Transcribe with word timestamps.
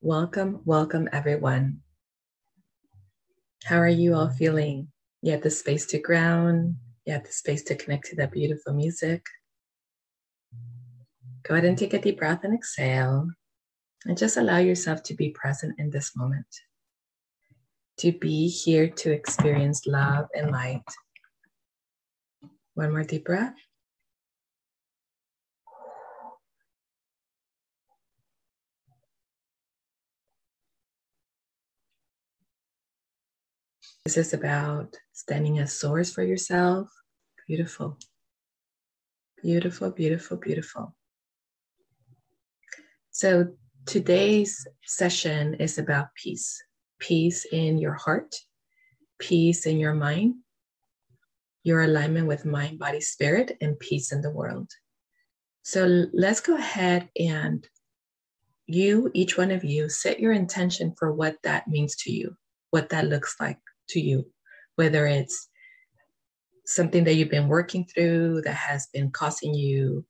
Welcome, 0.00 0.60
welcome, 0.64 1.08
everyone. 1.10 1.80
How 3.64 3.78
are 3.78 3.88
you 3.88 4.14
all 4.14 4.30
feeling? 4.30 4.92
You 5.22 5.32
have 5.32 5.42
the 5.42 5.50
space 5.50 5.86
to 5.86 5.98
ground, 5.98 6.76
you 7.04 7.14
have 7.14 7.24
the 7.24 7.32
space 7.32 7.64
to 7.64 7.74
connect 7.74 8.06
to 8.06 8.16
that 8.16 8.30
beautiful 8.30 8.74
music. 8.74 9.26
Go 11.42 11.54
ahead 11.54 11.64
and 11.64 11.76
take 11.76 11.94
a 11.94 12.00
deep 12.00 12.18
breath 12.18 12.44
and 12.44 12.54
exhale, 12.54 13.28
and 14.06 14.16
just 14.16 14.36
allow 14.36 14.58
yourself 14.58 15.02
to 15.02 15.14
be 15.14 15.30
present 15.30 15.74
in 15.78 15.90
this 15.90 16.16
moment, 16.16 16.46
to 17.98 18.12
be 18.12 18.48
here 18.48 18.88
to 18.88 19.10
experience 19.10 19.84
love 19.84 20.28
and 20.32 20.52
light. 20.52 20.88
One 22.74 22.92
more 22.92 23.02
deep 23.02 23.24
breath. 23.24 23.56
This 34.08 34.16
is 34.16 34.32
about 34.32 34.96
standing 35.12 35.58
as 35.58 35.78
source 35.78 36.10
for 36.10 36.22
yourself. 36.22 36.88
Beautiful. 37.46 37.98
Beautiful, 39.42 39.90
beautiful, 39.90 40.38
beautiful. 40.38 40.96
So 43.10 43.48
today's 43.84 44.66
session 44.86 45.52
is 45.60 45.76
about 45.76 46.14
peace 46.14 46.58
peace 46.98 47.44
in 47.52 47.76
your 47.76 47.92
heart, 47.92 48.34
peace 49.18 49.66
in 49.66 49.76
your 49.78 49.92
mind, 49.92 50.36
your 51.62 51.82
alignment 51.82 52.28
with 52.28 52.46
mind, 52.46 52.78
body, 52.78 53.02
spirit, 53.02 53.58
and 53.60 53.78
peace 53.78 54.10
in 54.10 54.22
the 54.22 54.30
world. 54.30 54.70
So 55.64 56.06
let's 56.14 56.40
go 56.40 56.56
ahead 56.56 57.10
and 57.20 57.62
you, 58.66 59.10
each 59.12 59.36
one 59.36 59.50
of 59.50 59.64
you, 59.64 59.90
set 59.90 60.18
your 60.18 60.32
intention 60.32 60.94
for 60.98 61.12
what 61.12 61.36
that 61.42 61.68
means 61.68 61.94
to 61.96 62.10
you, 62.10 62.38
what 62.70 62.88
that 62.88 63.04
looks 63.04 63.36
like 63.38 63.58
to 63.90 64.00
you, 64.00 64.26
whether 64.76 65.06
it's 65.06 65.48
something 66.66 67.04
that 67.04 67.14
you've 67.14 67.30
been 67.30 67.48
working 67.48 67.84
through 67.86 68.42
that 68.42 68.54
has 68.54 68.88
been 68.92 69.10
causing 69.10 69.54
you 69.54 70.04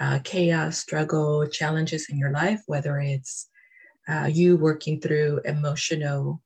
uh, 0.00 0.18
chaos, 0.24 0.78
struggle, 0.78 1.46
challenges 1.46 2.08
in 2.10 2.18
your 2.18 2.32
life, 2.32 2.60
whether 2.66 2.98
it's 2.98 3.48
uh, 4.08 4.28
you 4.30 4.56
working 4.56 5.00
through 5.00 5.40
emotional 5.44 6.42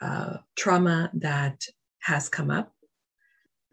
uh, 0.00 0.36
trauma 0.56 1.10
that 1.14 1.62
has 2.00 2.28
come 2.28 2.50
up. 2.50 2.72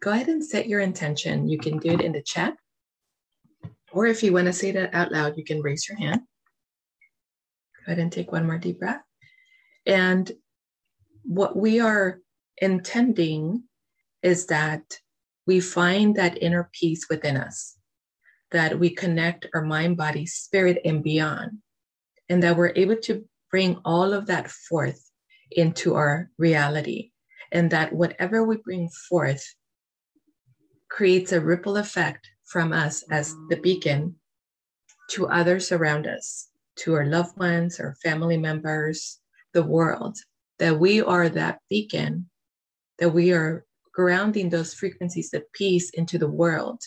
Go 0.02 0.12
ahead 0.12 0.28
and 0.28 0.44
set 0.44 0.68
your 0.68 0.80
intention. 0.80 1.50
You 1.50 1.58
can 1.58 1.78
do 1.80 1.92
it 1.92 2.02
in 2.02 2.14
the 2.14 2.22
chat. 2.22 2.54
Or 3.92 4.06
if 4.06 4.22
you 4.24 4.34
want 4.34 4.48
to 4.48 4.54
say 4.54 4.72
that 4.72 4.94
out 4.94 5.12
loud, 5.12 5.38
you 5.38 5.44
can 5.44 5.62
raise 5.62 5.88
your 5.90 5.98
hand. 5.98 6.22
Go 7.78 7.92
ahead 7.92 8.00
and 8.00 8.12
take 8.12 8.32
one 8.32 8.46
more 8.46 8.58
deep 8.58 8.80
breath. 8.80 9.02
And 9.86 10.32
what 11.24 11.56
we 11.56 11.80
are 11.80 12.20
intending 12.58 13.64
is 14.24 14.48
that 14.48 15.00
we 15.46 15.60
find 15.60 16.16
that 16.16 16.42
inner 16.42 16.70
peace 16.74 17.08
within 17.10 17.38
us, 17.38 17.78
that 18.52 18.80
we 18.80 18.90
connect 18.90 19.48
our 19.54 19.64
mind, 19.64 19.98
body, 19.98 20.26
spirit, 20.26 20.80
and 20.84 21.04
beyond, 21.04 21.60
and 22.30 22.44
that 22.44 22.58
we're 22.58 22.74
able 22.76 22.98
to 22.98 23.26
bring 23.50 23.78
all 23.86 24.14
of 24.14 24.26
that 24.28 24.50
forth 24.50 25.10
into 25.52 25.96
our 25.96 26.30
reality, 26.38 27.12
and 27.52 27.72
that 27.72 27.94
whatever 27.94 28.44
we 28.44 28.58
bring 28.58 28.90
forth 29.10 29.56
creates 30.90 31.32
a 31.32 31.40
ripple 31.40 31.78
effect 31.78 32.30
from 32.46 32.74
us 32.74 33.04
as 33.10 33.36
the 33.50 33.58
beacon 33.58 34.16
to 35.10 35.28
others 35.28 35.72
around 35.72 36.08
us, 36.08 36.50
to 36.76 36.94
our 36.94 37.06
loved 37.06 37.38
ones, 37.38 37.80
our 37.80 37.96
family 38.04 38.38
members, 38.38 39.20
the 39.54 39.64
world, 39.64 40.18
that 40.60 40.78
we 40.78 41.02
are 41.02 41.30
that 41.30 41.60
beacon 41.70 42.30
that 43.00 43.10
we 43.10 43.32
are 43.32 43.66
grounding 43.94 44.50
those 44.50 44.74
frequencies 44.74 45.34
of 45.34 45.52
peace 45.54 45.90
into 45.92 46.18
the 46.18 46.30
world 46.30 46.82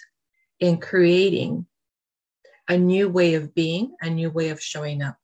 and 0.61 0.81
creating 0.81 1.67
a 2.69 2.77
new 2.77 3.09
way 3.09 3.35
of 3.35 3.55
being, 3.55 3.95
a 4.01 4.09
new 4.09 4.31
way 4.31 4.51
of 4.51 4.63
showing 4.63 5.03
up. 5.03 5.17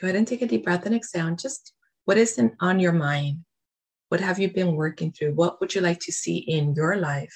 Go 0.00 0.06
ahead 0.06 0.16
and 0.16 0.26
take 0.26 0.40
a 0.40 0.46
deep 0.46 0.64
breath 0.64 0.86
and 0.86 0.94
exhale. 0.94 1.34
Just 1.34 1.74
what 2.06 2.16
is 2.16 2.40
on 2.60 2.80
your 2.80 2.92
mind? 2.92 3.44
What 4.08 4.20
have 4.20 4.38
you 4.38 4.50
been 4.50 4.74
working 4.74 5.12
through? 5.12 5.34
What 5.34 5.60
would 5.60 5.74
you 5.74 5.82
like 5.82 6.00
to 6.00 6.12
see 6.12 6.38
in 6.38 6.74
your 6.74 6.96
life? 6.96 7.34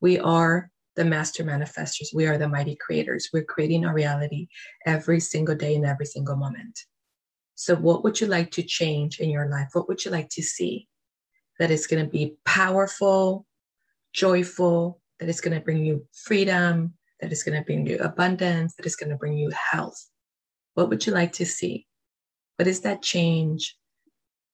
We 0.00 0.18
are 0.18 0.70
the 0.94 1.04
master 1.04 1.42
manifestors. 1.42 2.14
We 2.14 2.26
are 2.26 2.38
the 2.38 2.48
mighty 2.48 2.76
creators. 2.76 3.30
We're 3.32 3.44
creating 3.44 3.84
our 3.84 3.94
reality 3.94 4.48
every 4.84 5.20
single 5.20 5.54
day 5.54 5.74
and 5.74 5.86
every 5.86 6.06
single 6.06 6.36
moment. 6.36 6.78
So, 7.54 7.74
what 7.74 8.04
would 8.04 8.20
you 8.20 8.26
like 8.26 8.50
to 8.52 8.62
change 8.62 9.18
in 9.18 9.30
your 9.30 9.48
life? 9.48 9.68
What 9.72 9.88
would 9.88 10.04
you 10.04 10.10
like 10.10 10.28
to 10.30 10.42
see? 10.42 10.86
That 11.58 11.70
is 11.70 11.86
going 11.86 12.04
to 12.04 12.10
be 12.10 12.36
powerful, 12.44 13.46
joyful, 14.12 15.00
that 15.20 15.28
is 15.28 15.40
going 15.40 15.56
to 15.56 15.64
bring 15.64 15.84
you 15.84 16.06
freedom, 16.12 16.94
that 17.20 17.32
is 17.32 17.42
going 17.42 17.58
to 17.58 17.64
bring 17.64 17.86
you 17.86 17.98
abundance, 17.98 18.74
that 18.76 18.86
is 18.86 18.96
going 18.96 19.10
to 19.10 19.16
bring 19.16 19.38
you 19.38 19.50
health. 19.50 20.10
What 20.74 20.88
would 20.90 21.06
you 21.06 21.12
like 21.12 21.32
to 21.34 21.46
see? 21.46 21.86
What 22.56 22.68
is 22.68 22.80
that 22.80 23.02
change? 23.02 23.76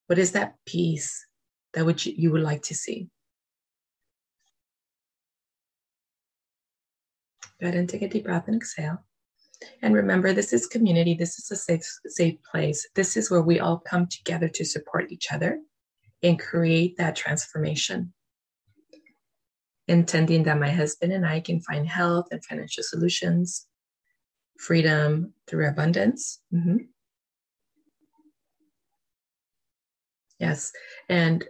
What 0.07 0.19
is 0.19 0.33
that 0.33 0.55
peace 0.67 1.27
that 1.75 1.85
would 1.85 2.05
you, 2.05 2.15
you 2.17 2.33
would 2.33 2.43
like 2.43 2.63
to 2.65 2.75
see? 2.75 3.09
Go 7.61 7.69
ahead 7.69 7.79
and 7.79 7.89
take 7.89 8.03
a 8.03 8.09
deep 8.09 8.25
breath 8.25 8.49
and 8.49 8.57
exhale. 8.57 9.05
And 9.83 9.95
remember, 9.95 10.33
this 10.33 10.53
is 10.53 10.67
community. 10.67 11.15
This 11.15 11.39
is 11.39 11.51
a 11.53 11.57
safe, 11.57 11.84
safe 12.07 12.37
place. 12.51 12.87
This 12.97 13.17
is 13.17 13.31
where 13.31 13.43
we 13.43 13.61
all 13.61 13.79
come 13.79 14.09
together 14.09 14.49
to 14.49 14.65
support 14.65 15.13
each 15.13 15.33
other 15.33 15.61
and 16.22 16.38
create 16.38 16.97
that 16.99 17.16
transformation. 17.16 18.12
Intending 19.88 20.44
that 20.44 20.59
my 20.59 20.71
husband 20.71 21.12
and 21.12 21.27
I 21.27 21.41
can 21.41 21.60
find 21.60 21.87
health 21.87 22.27
and 22.31 22.44
financial 22.44 22.84
solutions, 22.84 23.66
freedom 24.59 25.33
through 25.49 25.69
abundance. 25.69 26.41
Mm-hmm. 26.55 26.77
Yes. 30.38 30.72
And 31.09 31.44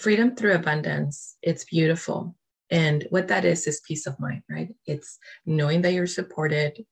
freedom 0.00 0.34
through 0.34 0.54
abundance, 0.54 1.36
it's 1.42 1.64
beautiful. 1.64 2.34
And 2.70 3.06
what 3.10 3.28
that 3.28 3.44
is, 3.44 3.66
is 3.66 3.80
peace 3.86 4.06
of 4.06 4.18
mind, 4.18 4.42
right? 4.50 4.74
It's 4.86 5.18
knowing 5.44 5.82
that 5.82 5.92
you're 5.92 6.06
supported, 6.06 6.84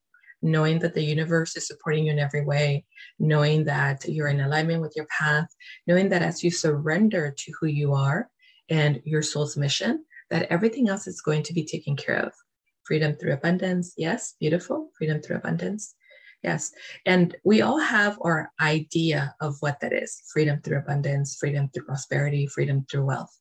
knowing 0.44 0.78
that 0.78 0.94
the 0.94 1.02
universe 1.02 1.56
is 1.56 1.66
supporting 1.66 2.04
you 2.04 2.12
in 2.12 2.18
every 2.18 2.44
way, 2.44 2.84
knowing 3.18 3.64
that 3.64 4.04
you're 4.06 4.28
in 4.28 4.42
alignment 4.42 4.82
with 4.82 4.92
your 4.94 5.06
path, 5.06 5.48
knowing 5.86 6.10
that 6.10 6.22
as 6.22 6.44
you 6.44 6.50
surrender 6.50 7.34
to 7.36 7.52
who 7.58 7.66
you 7.66 7.94
are 7.94 8.28
and 8.68 9.00
your 9.04 9.22
soul's 9.22 9.56
mission, 9.56 10.04
that 10.28 10.46
everything 10.50 10.88
else 10.88 11.06
is 11.06 11.22
going 11.22 11.42
to 11.42 11.54
be 11.54 11.64
taken 11.64 11.96
care 11.96 12.16
of. 12.16 12.32
Freedom 12.84 13.14
through 13.14 13.32
abundance. 13.32 13.94
Yes, 13.96 14.34
beautiful. 14.38 14.90
Freedom 14.98 15.22
through 15.22 15.36
abundance. 15.36 15.94
Yes. 16.42 16.72
And 17.06 17.34
we 17.42 17.62
all 17.62 17.78
have 17.78 18.18
our 18.20 18.52
idea 18.60 19.34
of 19.40 19.56
what 19.60 19.80
that 19.80 19.94
is 19.94 20.22
freedom 20.30 20.60
through 20.60 20.76
abundance, 20.76 21.36
freedom 21.40 21.70
through 21.72 21.86
prosperity, 21.86 22.46
freedom 22.46 22.84
through 22.90 23.06
wealth. 23.06 23.34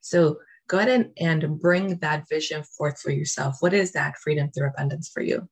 So 0.00 0.38
go 0.68 0.78
ahead 0.78 1.12
and, 1.18 1.42
and 1.42 1.60
bring 1.60 1.98
that 1.98 2.28
vision 2.28 2.64
forth 2.64 3.00
for 3.00 3.12
yourself. 3.12 3.58
What 3.60 3.74
is 3.74 3.92
that 3.92 4.18
freedom 4.18 4.50
through 4.50 4.70
abundance 4.70 5.08
for 5.08 5.22
you? 5.22 5.48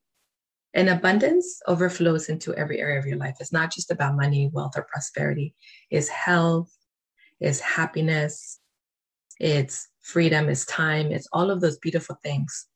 And 0.76 0.90
abundance 0.90 1.62
overflows 1.66 2.28
into 2.28 2.54
every 2.54 2.80
area 2.80 2.98
of 2.98 3.06
your 3.06 3.16
life. 3.16 3.36
It's 3.40 3.50
not 3.52 3.72
just 3.72 3.90
about 3.90 4.14
money, 4.14 4.50
wealth, 4.52 4.74
or 4.76 4.86
prosperity. 4.92 5.54
It's 5.90 6.08
health, 6.08 6.70
it's 7.40 7.60
happiness, 7.60 8.60
it's 9.40 9.88
freedom, 10.02 10.50
it's 10.50 10.66
time, 10.66 11.12
it's 11.12 11.28
all 11.32 11.50
of 11.50 11.62
those 11.62 11.78
beautiful 11.78 12.18
things. 12.22 12.66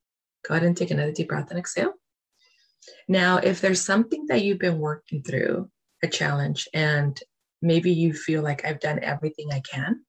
Go 0.48 0.54
ahead 0.54 0.66
and 0.66 0.74
take 0.74 0.90
another 0.90 1.12
deep 1.12 1.28
breath 1.28 1.50
and 1.50 1.58
exhale. 1.58 1.92
Now, 3.06 3.36
if 3.36 3.60
there's 3.60 3.82
something 3.82 4.24
that 4.28 4.42
you've 4.44 4.58
been 4.58 4.78
working 4.78 5.22
through, 5.22 5.70
a 6.02 6.08
challenge, 6.08 6.68
and 6.72 7.20
maybe 7.60 7.92
you 7.92 8.14
feel 8.14 8.42
like 8.42 8.64
I've 8.64 8.80
done 8.80 9.00
everything 9.02 9.52
I 9.52 9.60
can 9.60 10.06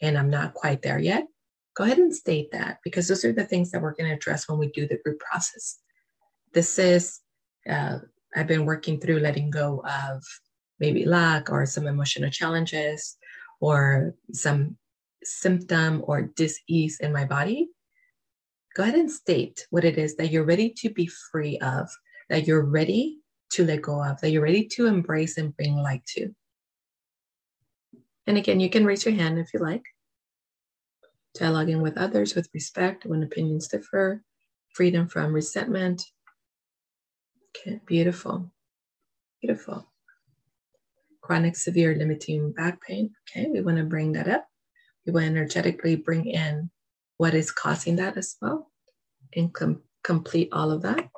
and 0.00 0.16
I'm 0.16 0.30
not 0.30 0.54
quite 0.54 0.82
there 0.82 1.00
yet, 1.00 1.26
go 1.74 1.82
ahead 1.82 1.98
and 1.98 2.14
state 2.14 2.52
that 2.52 2.78
because 2.84 3.08
those 3.08 3.24
are 3.24 3.32
the 3.32 3.44
things 3.44 3.72
that 3.72 3.82
we're 3.82 3.96
going 3.96 4.08
to 4.08 4.14
address 4.14 4.48
when 4.48 4.60
we 4.60 4.70
do 4.70 4.86
the 4.86 5.00
group 5.04 5.18
process. 5.18 5.80
This 6.54 6.78
is 6.78 7.18
uh, 7.68 7.98
I've 8.34 8.46
been 8.46 8.64
working 8.64 9.00
through 9.00 9.20
letting 9.20 9.50
go 9.50 9.82
of 9.86 10.22
maybe 10.80 11.04
lack 11.04 11.50
or 11.50 11.66
some 11.66 11.86
emotional 11.86 12.30
challenges 12.30 13.16
or 13.60 14.14
some 14.32 14.76
symptom 15.22 16.02
or 16.06 16.22
dis-ease 16.22 16.98
in 17.00 17.12
my 17.12 17.24
body, 17.24 17.68
go 18.74 18.82
ahead 18.82 18.96
and 18.96 19.10
state 19.10 19.66
what 19.70 19.84
it 19.84 19.98
is 19.98 20.16
that 20.16 20.30
you're 20.30 20.44
ready 20.44 20.70
to 20.78 20.90
be 20.90 21.08
free 21.30 21.58
of, 21.58 21.88
that 22.28 22.46
you're 22.46 22.64
ready 22.64 23.18
to 23.50 23.64
let 23.64 23.82
go 23.82 24.02
of, 24.02 24.20
that 24.20 24.30
you're 24.30 24.42
ready 24.42 24.66
to 24.66 24.86
embrace 24.86 25.38
and 25.38 25.56
bring 25.56 25.76
light 25.76 26.04
to. 26.06 26.34
And 28.26 28.38
again, 28.38 28.60
you 28.60 28.70
can 28.70 28.84
raise 28.84 29.04
your 29.04 29.14
hand 29.14 29.38
if 29.38 29.52
you 29.52 29.60
like. 29.60 29.84
Dialoguing 31.38 31.80
with 31.80 31.96
others 31.96 32.34
with 32.34 32.48
respect 32.54 33.06
when 33.06 33.22
opinions 33.22 33.68
differ, 33.68 34.22
freedom 34.74 35.08
from 35.08 35.32
resentment, 35.32 36.02
Okay, 37.56 37.80
beautiful. 37.86 38.50
Beautiful. 39.40 39.86
chronic 41.22 41.56
severe 41.56 41.94
limiting 41.96 42.52
back 42.52 42.80
pain. 42.82 43.10
Okay, 43.28 43.48
we 43.52 43.60
want 43.60 43.78
to 43.78 43.84
bring 43.84 44.12
that 44.12 44.28
up. 44.28 44.46
We 45.06 45.12
want 45.12 45.24
to 45.24 45.30
energetically 45.30 45.96
bring 45.96 46.26
in 46.26 46.70
what 47.16 47.34
is 47.34 47.50
causing 47.52 47.96
that 47.96 48.16
as 48.16 48.36
well 48.42 48.70
and 49.34 49.52
com- 49.52 49.82
complete 50.04 50.48
all 50.52 50.70
of 50.70 50.82
that. 50.82 51.08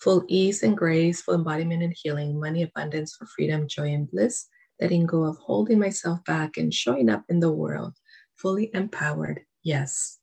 Full 0.00 0.24
ease 0.28 0.62
and 0.62 0.76
grace, 0.76 1.22
full 1.22 1.34
embodiment 1.34 1.82
and 1.82 1.94
healing, 1.96 2.38
money, 2.38 2.62
abundance 2.62 3.16
for 3.16 3.26
freedom, 3.26 3.66
joy, 3.66 3.92
and 3.92 4.10
bliss, 4.10 4.46
letting 4.80 5.06
go 5.06 5.24
of 5.24 5.36
holding 5.38 5.78
myself 5.78 6.24
back 6.24 6.56
and 6.56 6.72
showing 6.72 7.08
up 7.08 7.24
in 7.28 7.40
the 7.40 7.50
world 7.52 7.94
fully 8.36 8.70
empowered. 8.74 9.40
Yes, 9.62 10.18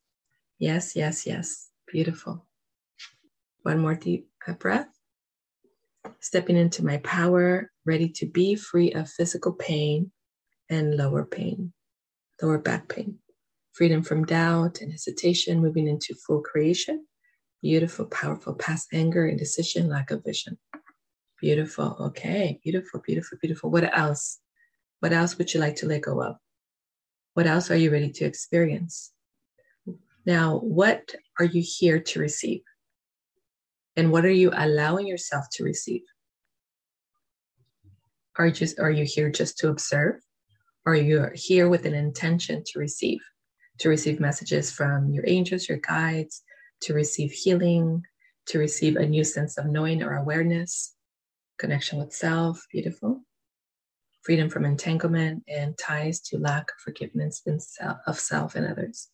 yes, 0.58 0.96
yes, 0.96 1.26
yes. 1.26 1.70
Beautiful. 1.88 2.46
One 3.62 3.78
more 3.78 3.94
deep 3.94 4.28
uh, 4.46 4.54
breath. 4.54 4.88
Stepping 6.20 6.56
into 6.56 6.84
my 6.84 6.98
power, 6.98 7.70
ready 7.86 8.08
to 8.10 8.26
be 8.26 8.56
free 8.56 8.92
of 8.92 9.10
physical 9.10 9.52
pain 9.52 10.10
and 10.70 10.96
lower 10.96 11.24
pain, 11.24 11.72
lower 12.42 12.58
back 12.58 12.88
pain. 12.88 13.18
Freedom 13.72 14.02
from 14.02 14.26
doubt 14.26 14.80
and 14.80 14.92
hesitation, 14.92 15.62
moving 15.62 15.88
into 15.88 16.14
full 16.26 16.42
creation. 16.42 17.06
Beautiful, 17.62 18.06
powerful, 18.06 18.54
past 18.54 18.88
anger, 18.92 19.26
indecision, 19.26 19.88
lack 19.88 20.10
of 20.10 20.24
vision. 20.24 20.58
Beautiful. 21.40 21.96
Okay. 22.00 22.60
Beautiful, 22.64 23.00
beautiful, 23.06 23.38
beautiful. 23.40 23.70
What 23.70 23.96
else? 23.96 24.40
What 25.00 25.12
else 25.14 25.38
would 25.38 25.54
you 25.54 25.60
like 25.60 25.76
to 25.76 25.86
let 25.86 26.02
go 26.02 26.22
of? 26.22 26.36
What 27.34 27.46
else 27.46 27.70
are 27.70 27.76
you 27.76 27.90
ready 27.90 28.12
to 28.12 28.26
experience? 28.26 29.13
Now, 30.26 30.58
what 30.58 31.14
are 31.38 31.44
you 31.44 31.62
here 31.64 32.00
to 32.00 32.20
receive? 32.20 32.62
And 33.96 34.10
what 34.10 34.24
are 34.24 34.30
you 34.30 34.50
allowing 34.54 35.06
yourself 35.06 35.46
to 35.52 35.64
receive? 35.64 36.02
Are 38.36 38.46
you 38.46 38.52
just 38.52 38.80
are 38.80 38.90
you 38.90 39.04
here 39.04 39.30
just 39.30 39.58
to 39.58 39.68
observe? 39.68 40.20
Are 40.86 40.94
you 40.94 41.28
here 41.34 41.68
with 41.68 41.86
an 41.86 41.94
intention 41.94 42.62
to 42.66 42.78
receive? 42.78 43.20
To 43.80 43.88
receive 43.88 44.20
messages 44.20 44.70
from 44.70 45.10
your 45.10 45.24
angels, 45.26 45.68
your 45.68 45.78
guides, 45.78 46.42
to 46.82 46.94
receive 46.94 47.32
healing, 47.32 48.02
to 48.46 48.58
receive 48.58 48.96
a 48.96 49.06
new 49.06 49.24
sense 49.24 49.56
of 49.56 49.66
knowing 49.66 50.02
or 50.02 50.16
awareness, 50.16 50.94
connection 51.58 51.98
with 51.98 52.12
self, 52.12 52.64
beautiful. 52.70 53.22
Freedom 54.22 54.48
from 54.48 54.64
entanglement 54.64 55.44
and 55.48 55.76
ties 55.78 56.20
to 56.20 56.38
lack 56.38 56.70
of 56.70 56.80
forgiveness 56.82 57.42
of 58.06 58.18
self 58.18 58.54
and 58.54 58.66
others. 58.66 59.08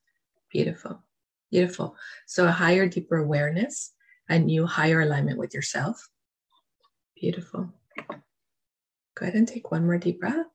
Beautiful. 0.50 1.02
Beautiful. 1.50 1.97
So 2.26 2.47
a 2.47 2.52
higher, 2.52 2.88
deeper 2.88 3.17
awareness, 3.17 3.93
a 4.29 4.38
new 4.38 4.67
higher 4.67 5.00
alignment 5.00 5.38
with 5.38 5.55
yourself. 5.55 6.08
Beautiful. 7.20 7.73
Go 8.08 9.26
ahead 9.26 9.35
and 9.35 9.47
take 9.47 9.70
one 9.70 9.85
more 9.85 9.99
deep 9.99 10.20
breath. 10.20 10.47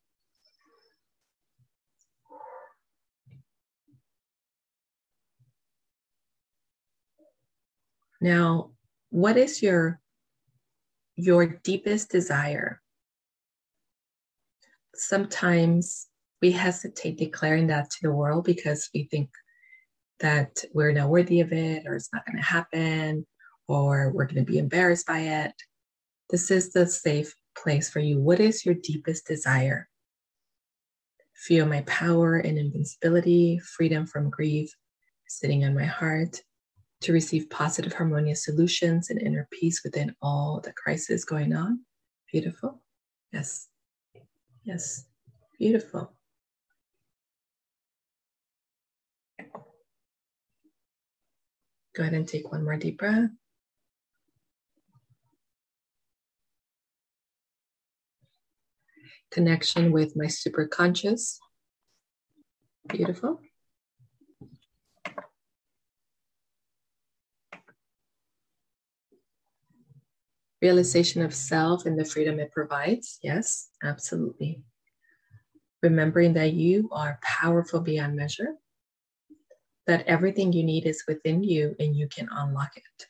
Now, 8.21 8.71
what 9.09 9.37
is 9.37 9.61
your 9.61 9.99
your 11.15 11.45
deepest 11.45 12.09
desire? 12.09 12.81
Sometimes 14.95 16.07
we 16.41 16.51
hesitate 16.51 17.17
declaring 17.17 17.67
that 17.67 17.89
to 17.91 17.97
the 18.01 18.11
world 18.11 18.45
because 18.45 18.89
we 18.93 19.07
think 19.11 19.29
that 20.19 20.63
we're 20.73 20.91
not 20.91 21.09
worthy 21.09 21.41
of 21.41 21.51
it 21.51 21.85
or 21.85 21.95
it's 21.95 22.09
not 22.13 22.25
going 22.25 22.37
to 22.37 22.43
happen 22.43 23.25
or 23.67 24.11
we're 24.11 24.25
going 24.25 24.43
to 24.45 24.51
be 24.51 24.57
embarrassed 24.57 25.07
by 25.07 25.19
it. 25.19 25.53
This 26.29 26.51
is 26.51 26.71
the 26.71 26.87
safe 26.87 27.33
place 27.57 27.89
for 27.89 27.99
you. 27.99 28.19
What 28.19 28.39
is 28.39 28.65
your 28.65 28.75
deepest 28.75 29.27
desire? 29.27 29.89
Feel 31.35 31.65
my 31.65 31.81
power 31.81 32.37
and 32.37 32.57
invincibility, 32.57 33.59
freedom 33.59 34.05
from 34.05 34.29
grief 34.29 34.73
sitting 35.27 35.65
on 35.65 35.73
my 35.75 35.85
heart, 35.85 36.41
to 37.01 37.13
receive 37.13 37.49
positive, 37.49 37.93
harmonious 37.93 38.45
solutions 38.45 39.09
and 39.09 39.21
inner 39.21 39.47
peace 39.51 39.81
within 39.83 40.15
all 40.21 40.61
the 40.63 40.73
crisis 40.73 41.25
going 41.25 41.53
on. 41.53 41.81
Beautiful. 42.31 42.81
Yes. 43.31 43.67
Yes. 44.63 45.05
Beautiful. 45.59 46.13
Go 51.95 52.03
ahead 52.03 52.13
and 52.13 52.27
take 52.27 52.51
one 52.51 52.63
more 52.63 52.75
deep 52.75 52.97
breath. 52.97 53.29
Connection 59.31 59.91
with 59.91 60.15
my 60.15 60.25
superconscious. 60.25 61.37
Beautiful. 62.87 63.39
Realization 70.61 71.21
of 71.21 71.33
self 71.33 71.85
and 71.85 71.97
the 71.97 72.05
freedom 72.05 72.39
it 72.39 72.51
provides. 72.51 73.19
Yes, 73.23 73.69
absolutely. 73.83 74.61
Remembering 75.81 76.33
that 76.33 76.53
you 76.53 76.89
are 76.91 77.19
powerful 77.21 77.79
beyond 77.79 78.15
measure 78.15 78.55
that 79.87 80.05
everything 80.07 80.51
you 80.51 80.63
need 80.63 80.85
is 80.85 81.03
within 81.07 81.43
you 81.43 81.75
and 81.79 81.95
you 81.95 82.07
can 82.07 82.27
unlock 82.31 82.71
it. 82.75 83.05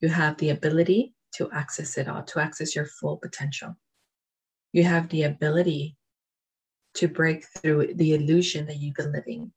You 0.00 0.08
have 0.08 0.36
the 0.38 0.50
ability 0.50 1.14
to 1.32 1.50
access 1.50 1.98
it 1.98 2.08
all, 2.08 2.22
to 2.22 2.40
access 2.40 2.74
your 2.74 2.86
full 2.86 3.16
potential. 3.16 3.76
You 4.72 4.84
have 4.84 5.08
the 5.08 5.24
ability 5.24 5.96
to 6.94 7.08
break 7.08 7.44
through 7.46 7.94
the 7.94 8.14
illusion 8.14 8.66
that 8.66 8.76
you've 8.76 8.94
been 8.94 9.12
living 9.12 9.52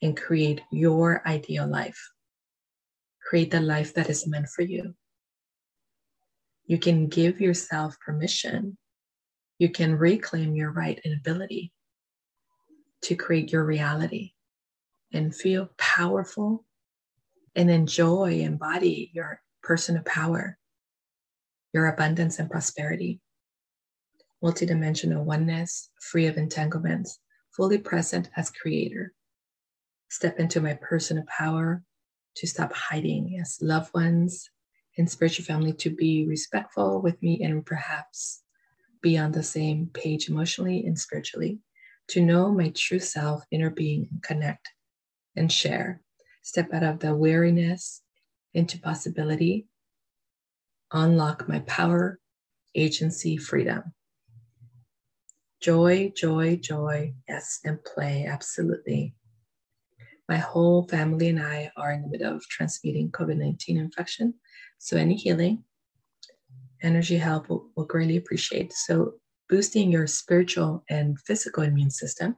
and 0.00 0.16
create 0.16 0.60
your 0.70 1.26
ideal 1.26 1.66
life. 1.66 2.10
Create 3.28 3.50
the 3.50 3.60
life 3.60 3.94
that 3.94 4.10
is 4.10 4.26
meant 4.26 4.48
for 4.48 4.62
you. 4.62 4.94
You 6.66 6.78
can 6.78 7.08
give 7.08 7.40
yourself 7.40 7.96
permission. 8.04 8.76
You 9.58 9.68
can 9.68 9.96
reclaim 9.96 10.54
your 10.54 10.72
right 10.72 11.00
and 11.04 11.14
ability 11.14 11.72
to 13.02 13.14
create 13.14 13.52
your 13.52 13.64
reality 13.64 14.32
and 15.12 15.34
feel 15.34 15.70
powerful 15.78 16.64
and 17.54 17.70
enjoy, 17.70 18.40
embody 18.40 19.10
your 19.12 19.40
person 19.62 19.96
of 19.96 20.04
power, 20.04 20.58
your 21.72 21.86
abundance 21.86 22.38
and 22.38 22.50
prosperity. 22.50 23.20
Multidimensional 24.42 25.22
oneness, 25.22 25.90
free 26.00 26.26
of 26.26 26.36
entanglements, 26.36 27.18
fully 27.56 27.78
present 27.78 28.30
as 28.36 28.50
creator. 28.50 29.12
Step 30.08 30.38
into 30.38 30.60
my 30.60 30.74
person 30.74 31.18
of 31.18 31.26
power 31.26 31.82
to 32.36 32.46
stop 32.46 32.72
hiding 32.72 33.38
as 33.40 33.58
loved 33.60 33.92
ones 33.94 34.50
and 34.98 35.10
spiritual 35.10 35.44
family 35.44 35.72
to 35.72 35.90
be 35.90 36.26
respectful 36.26 37.00
with 37.00 37.22
me 37.22 37.42
and 37.42 37.64
perhaps 37.64 38.42
be 39.00 39.18
on 39.18 39.32
the 39.32 39.42
same 39.42 39.86
page 39.92 40.28
emotionally 40.28 40.84
and 40.86 40.98
spiritually, 40.98 41.58
to 42.08 42.20
know 42.20 42.52
my 42.52 42.70
true 42.70 42.98
self, 42.98 43.44
inner 43.50 43.70
being, 43.70 44.08
and 44.10 44.22
connect 44.22 44.68
and 45.36 45.50
share. 45.50 46.00
Step 46.42 46.72
out 46.72 46.82
of 46.82 46.98
the 47.00 47.14
weariness 47.14 48.02
into 48.54 48.78
possibility. 48.78 49.66
Unlock 50.92 51.48
my 51.48 51.60
power, 51.60 52.18
agency, 52.74 53.36
freedom. 53.36 53.94
Joy, 55.60 56.12
joy, 56.16 56.56
joy. 56.56 57.14
Yes, 57.28 57.60
and 57.64 57.82
play. 57.84 58.26
Absolutely. 58.26 59.14
My 60.28 60.36
whole 60.36 60.88
family 60.88 61.28
and 61.28 61.40
I 61.40 61.70
are 61.76 61.92
in 61.92 62.02
the 62.02 62.08
middle 62.08 62.34
of 62.34 62.42
transmitting 62.48 63.10
COVID 63.10 63.36
19 63.36 63.76
infection. 63.76 64.34
So, 64.78 64.96
any 64.96 65.14
healing, 65.14 65.64
energy 66.82 67.16
help 67.16 67.48
will, 67.48 67.70
will 67.76 67.84
greatly 67.84 68.16
appreciate. 68.16 68.72
So, 68.72 69.14
boosting 69.48 69.92
your 69.92 70.06
spiritual 70.06 70.84
and 70.90 71.18
physical 71.20 71.62
immune 71.62 71.90
system 71.90 72.36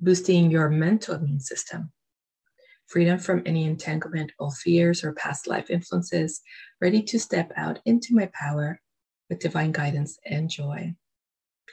boosting 0.00 0.50
your 0.50 0.68
mental 0.68 1.14
immune 1.14 1.40
system, 1.40 1.92
freedom 2.86 3.18
from 3.18 3.42
any 3.46 3.64
entanglement, 3.64 4.32
or 4.38 4.50
fears, 4.50 5.04
or 5.04 5.12
past 5.12 5.46
life 5.46 5.70
influences, 5.70 6.40
ready 6.80 7.02
to 7.02 7.18
step 7.18 7.52
out 7.56 7.80
into 7.84 8.14
my 8.14 8.30
power 8.32 8.80
with 9.28 9.40
divine 9.40 9.72
guidance 9.72 10.18
and 10.24 10.48
joy. 10.48 10.94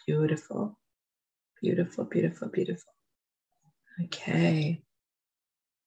Beautiful, 0.08 0.78
beautiful, 1.62 2.06
beautiful, 2.06 2.50
beautiful. 2.50 2.94
Okay. 4.06 4.82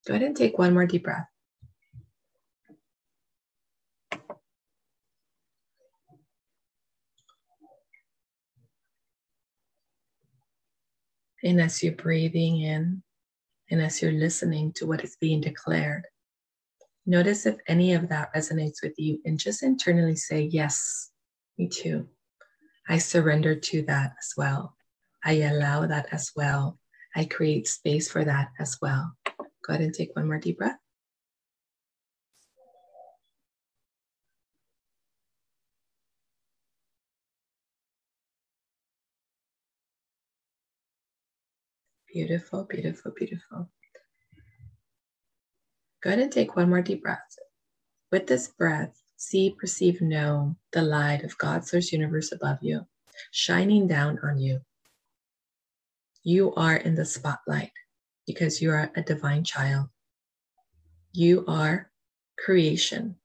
Go 0.07 0.13
ahead 0.13 0.25
and 0.25 0.35
take 0.35 0.57
one 0.57 0.73
more 0.73 0.85
deep 0.85 1.03
breath. 1.03 1.27
And 11.43 11.61
as 11.61 11.83
you're 11.83 11.93
breathing 11.93 12.61
in, 12.61 13.03
and 13.69 13.81
as 13.81 14.01
you're 14.01 14.11
listening 14.11 14.73
to 14.73 14.85
what 14.85 15.03
is 15.03 15.17
being 15.19 15.41
declared, 15.41 16.05
Notice 17.09 17.45
if 17.45 17.55
any 17.69 17.93
of 17.93 18.09
that 18.09 18.35
resonates 18.35 18.83
with 18.83 18.93
you 18.97 19.21
and 19.23 19.39
just 19.39 19.63
internally 19.63 20.17
say, 20.17 20.41
Yes, 20.41 21.09
me 21.57 21.69
too. 21.69 22.05
I 22.89 22.97
surrender 22.97 23.55
to 23.55 23.81
that 23.83 24.11
as 24.19 24.33
well. 24.35 24.75
I 25.23 25.35
allow 25.43 25.87
that 25.87 26.07
as 26.11 26.31
well. 26.35 26.77
I 27.15 27.23
create 27.23 27.65
space 27.69 28.11
for 28.11 28.25
that 28.25 28.49
as 28.59 28.77
well. 28.81 29.13
Go 29.25 29.37
ahead 29.69 29.81
and 29.81 29.93
take 29.93 30.13
one 30.17 30.27
more 30.27 30.37
deep 30.37 30.57
breath. 30.57 30.77
Beautiful, 42.17 42.63
beautiful, 42.63 43.11
beautiful. 43.15 43.69
Go 46.01 46.09
ahead 46.09 46.19
and 46.19 46.31
take 46.31 46.55
one 46.55 46.67
more 46.67 46.81
deep 46.81 47.03
breath. 47.03 47.37
With 48.11 48.25
this 48.25 48.47
breath, 48.47 48.99
see, 49.17 49.51
perceive, 49.51 50.01
know 50.01 50.55
the 50.71 50.81
light 50.81 51.23
of 51.23 51.37
God's 51.37 51.69
source 51.69 51.91
universe 51.91 52.31
above 52.31 52.57
you, 52.61 52.87
shining 53.29 53.87
down 53.87 54.17
on 54.23 54.39
you. 54.39 54.61
You 56.23 56.55
are 56.55 56.77
in 56.77 56.95
the 56.95 57.05
spotlight 57.05 57.73
because 58.25 58.63
you 58.63 58.71
are 58.71 58.91
a 58.95 59.03
divine 59.03 59.43
child. 59.43 59.89
You 61.13 61.45
are 61.47 61.91
creation. 62.43 63.17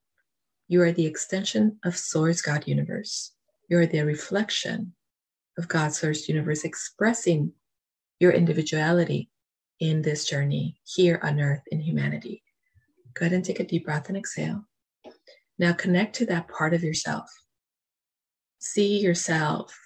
You 0.67 0.83
are 0.83 0.91
the 0.91 1.07
extension 1.07 1.79
of 1.83 1.97
Source 1.97 2.43
God 2.43 2.67
universe. 2.67 3.31
You 3.69 3.79
are 3.79 3.87
the 3.87 4.05
reflection 4.05 4.93
of 5.57 5.67
God's 5.67 5.97
source 5.97 6.29
universe 6.29 6.63
expressing 6.63 7.53
your 8.19 8.31
individuality 8.31 9.29
in 9.79 10.01
this 10.01 10.25
journey 10.25 10.79
here 10.85 11.19
on 11.23 11.39
earth 11.39 11.63
in 11.67 11.79
humanity. 11.79 12.43
Go 13.13 13.25
ahead 13.25 13.33
and 13.33 13.43
take 13.43 13.59
a 13.59 13.65
deep 13.65 13.85
breath 13.85 14.07
and 14.07 14.17
exhale. 14.17 14.65
Now 15.59 15.73
connect 15.73 16.15
to 16.17 16.25
that 16.27 16.47
part 16.47 16.73
of 16.73 16.83
yourself. 16.83 17.29
See 18.59 18.99
yourself 18.99 19.77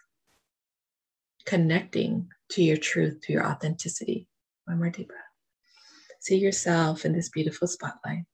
connecting 1.46 2.28
to 2.52 2.64
your 2.64 2.78
truth, 2.78 3.22
to 3.22 3.34
your 3.34 3.46
authenticity. 3.46 4.28
One 4.66 4.78
more 4.78 4.90
deep 4.90 5.08
breath. 5.08 5.22
See 6.20 6.38
yourself 6.38 7.06
in 7.06 7.14
this 7.14 7.30
beautiful 7.30 7.68
spotlight. 7.68 8.26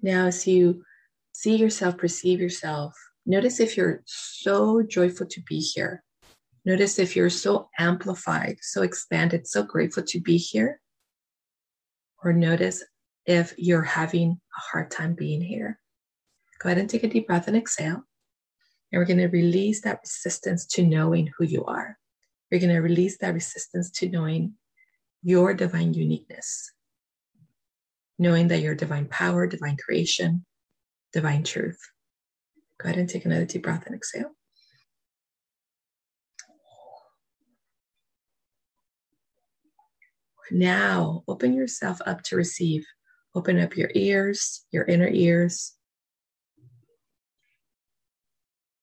Now, 0.00 0.26
as 0.26 0.46
you 0.46 0.84
see 1.32 1.56
yourself, 1.56 1.98
perceive 1.98 2.40
yourself, 2.40 2.94
notice 3.26 3.60
if 3.60 3.76
you're 3.76 4.02
so 4.06 4.82
joyful 4.82 5.26
to 5.26 5.40
be 5.42 5.58
here. 5.58 6.04
Notice 6.68 6.98
if 6.98 7.16
you're 7.16 7.30
so 7.30 7.70
amplified, 7.78 8.58
so 8.60 8.82
expanded, 8.82 9.46
so 9.46 9.62
grateful 9.62 10.02
to 10.02 10.20
be 10.20 10.36
here 10.36 10.82
or 12.22 12.34
notice 12.34 12.84
if 13.24 13.54
you're 13.56 13.80
having 13.80 14.32
a 14.32 14.60
hard 14.60 14.90
time 14.90 15.14
being 15.14 15.40
here. 15.40 15.80
Go 16.58 16.68
ahead 16.68 16.76
and 16.76 16.90
take 16.90 17.04
a 17.04 17.08
deep 17.08 17.26
breath 17.26 17.48
and 17.48 17.56
exhale. 17.56 18.04
And 18.92 18.98
we're 19.00 19.06
going 19.06 19.16
to 19.16 19.28
release 19.28 19.80
that 19.80 20.00
resistance 20.04 20.66
to 20.66 20.84
knowing 20.84 21.30
who 21.38 21.46
you 21.46 21.64
are. 21.64 21.96
We're 22.52 22.60
going 22.60 22.74
to 22.74 22.82
release 22.82 23.16
that 23.16 23.32
resistance 23.32 23.90
to 23.92 24.10
knowing 24.10 24.52
your 25.22 25.54
divine 25.54 25.94
uniqueness, 25.94 26.70
knowing 28.18 28.48
that 28.48 28.60
you're 28.60 28.74
divine 28.74 29.06
power, 29.06 29.46
divine 29.46 29.78
creation, 29.82 30.44
divine 31.14 31.44
truth. 31.44 31.80
Go 32.78 32.90
ahead 32.90 32.98
and 32.98 33.08
take 33.08 33.24
another 33.24 33.46
deep 33.46 33.62
breath 33.62 33.86
and 33.86 33.94
exhale. 33.94 34.32
Now, 40.50 41.24
open 41.28 41.52
yourself 41.52 41.98
up 42.06 42.22
to 42.24 42.36
receive. 42.36 42.86
Open 43.34 43.58
up 43.58 43.76
your 43.76 43.90
ears, 43.94 44.64
your 44.70 44.84
inner 44.84 45.08
ears, 45.08 45.74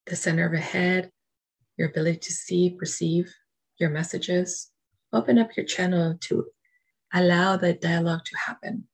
the 0.05 0.15
center 0.15 0.45
of 0.45 0.51
the 0.51 0.59
head, 0.59 1.11
your 1.77 1.89
ability 1.89 2.19
to 2.19 2.31
see, 2.31 2.69
perceive 2.69 3.33
your 3.79 3.89
messages. 3.89 4.71
Open 5.11 5.37
up 5.39 5.57
your 5.57 5.65
channel 5.65 6.17
to 6.21 6.45
allow 7.13 7.57
the 7.57 7.73
dialogue 7.73 8.23
to 8.25 8.37
happen, 8.37 8.87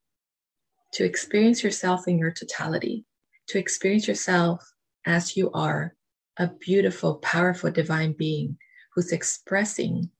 to 0.92 1.04
experience 1.04 1.62
yourself 1.62 2.08
in 2.08 2.18
your 2.18 2.32
totality, 2.32 3.04
to 3.48 3.58
experience 3.58 4.08
yourself 4.08 4.72
as 5.06 5.36
you 5.36 5.50
are 5.52 5.94
a 6.38 6.48
beautiful, 6.48 7.16
powerful, 7.16 7.70
divine 7.70 8.12
being 8.12 8.56
who's 8.94 9.12
expressing 9.12 10.10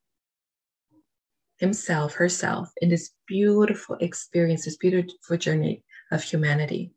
himself, 1.59 2.15
herself 2.15 2.71
in 2.81 2.89
this 2.89 3.11
beautiful 3.27 3.97
experience, 4.01 4.65
this 4.65 4.77
beautiful 4.77 5.37
journey 5.37 5.85
of 6.11 6.23
humanity, 6.23 6.93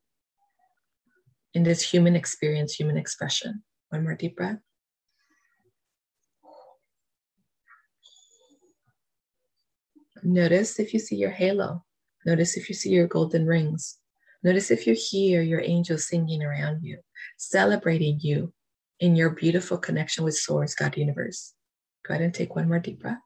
in 1.53 1.63
this 1.63 1.81
human 1.81 2.15
experience, 2.15 2.73
human 2.73 2.97
expression. 2.97 3.63
One 3.89 4.03
more 4.03 4.15
deep 4.15 4.35
breath. 4.35 4.59
Notice 10.23 10.79
if 10.79 10.93
you 10.93 10.99
see 10.99 11.15
your 11.15 11.29
halo. 11.29 11.85
Notice 12.25 12.57
if 12.57 12.67
you 12.67 12.75
see 12.75 12.89
your 12.89 13.07
golden 13.07 13.45
rings. 13.45 13.99
Notice 14.43 14.71
if 14.71 14.87
you 14.87 14.95
hear 14.95 15.41
your 15.41 15.61
angels 15.61 16.07
singing 16.07 16.43
around 16.43 16.83
you, 16.83 16.99
celebrating 17.37 18.19
you 18.21 18.51
in 18.99 19.15
your 19.15 19.29
beautiful 19.29 19.77
connection 19.77 20.23
with 20.23 20.35
Source, 20.35 20.73
God, 20.73 20.97
Universe. 20.97 21.53
Go 22.07 22.13
ahead 22.13 22.23
and 22.23 22.33
take 22.33 22.55
one 22.55 22.67
more 22.67 22.79
deep 22.79 23.01
breath. 23.01 23.19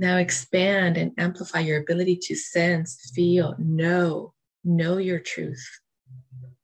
Now 0.00 0.16
expand 0.16 0.96
and 0.96 1.12
amplify 1.18 1.60
your 1.60 1.78
ability 1.78 2.16
to 2.22 2.34
sense, 2.34 3.12
feel, 3.14 3.54
know, 3.58 4.32
know 4.64 4.96
your 4.96 5.18
truth, 5.18 5.62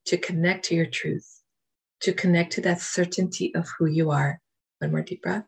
to 0.06 0.16
connect 0.16 0.64
to 0.64 0.74
your 0.74 0.86
truth, 0.86 1.42
to 2.00 2.14
connect 2.14 2.54
to 2.54 2.62
that 2.62 2.80
certainty 2.80 3.54
of 3.54 3.68
who 3.78 3.84
you 3.84 4.10
are. 4.10 4.40
One 4.78 4.90
more 4.90 5.02
deep 5.02 5.20
breath. 5.20 5.44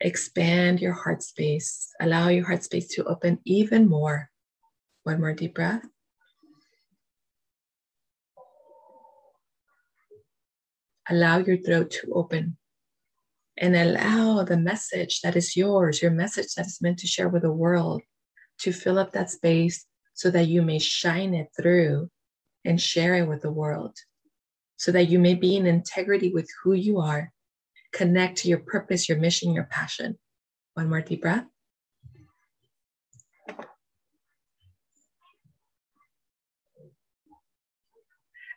Expand 0.00 0.80
your 0.80 0.94
heart 0.94 1.22
space. 1.22 1.90
Allow 2.00 2.28
your 2.28 2.46
heart 2.46 2.64
space 2.64 2.88
to 2.94 3.04
open 3.04 3.40
even 3.44 3.86
more. 3.86 4.30
One 5.02 5.20
more 5.20 5.34
deep 5.34 5.56
breath. 5.56 5.84
Allow 11.10 11.36
your 11.40 11.58
throat 11.58 11.90
to 11.90 12.12
open 12.14 12.56
and 13.60 13.74
allow 13.74 14.44
the 14.44 14.56
message 14.56 15.20
that 15.20 15.36
is 15.36 15.56
yours, 15.56 16.00
your 16.00 16.12
message 16.12 16.54
that 16.54 16.66
is 16.66 16.80
meant 16.80 16.98
to 17.00 17.06
share 17.06 17.28
with 17.28 17.42
the 17.42 17.52
world, 17.52 18.02
to 18.60 18.72
fill 18.72 18.98
up 18.98 19.12
that 19.12 19.30
space 19.30 19.84
so 20.14 20.30
that 20.30 20.46
you 20.46 20.62
may 20.62 20.78
shine 20.78 21.34
it 21.34 21.48
through 21.56 22.08
and 22.64 22.80
share 22.80 23.14
it 23.16 23.28
with 23.28 23.42
the 23.42 23.50
world, 23.50 23.96
so 24.76 24.92
that 24.92 25.08
you 25.08 25.18
may 25.18 25.34
be 25.34 25.56
in 25.56 25.66
integrity 25.66 26.32
with 26.32 26.48
who 26.62 26.72
you 26.72 27.00
are, 27.00 27.32
connect 27.92 28.38
to 28.38 28.48
your 28.48 28.58
purpose, 28.58 29.08
your 29.08 29.18
mission, 29.18 29.52
your 29.52 29.64
passion. 29.64 30.18
One 30.74 30.88
more 30.88 31.00
deep 31.00 31.22
breath. 31.22 31.46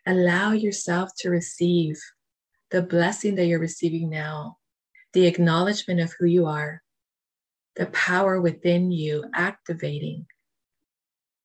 Allow 0.05 0.51
yourself 0.51 1.11
to 1.19 1.29
receive 1.29 1.99
the 2.71 2.81
blessing 2.81 3.35
that 3.35 3.45
you're 3.45 3.59
receiving 3.59 4.09
now 4.09 4.57
the 5.13 5.25
acknowledgement 5.25 5.99
of 5.99 6.13
who 6.17 6.25
you 6.25 6.45
are, 6.45 6.81
the 7.75 7.85
power 7.87 8.39
within 8.39 8.91
you 8.91 9.25
activating, 9.33 10.25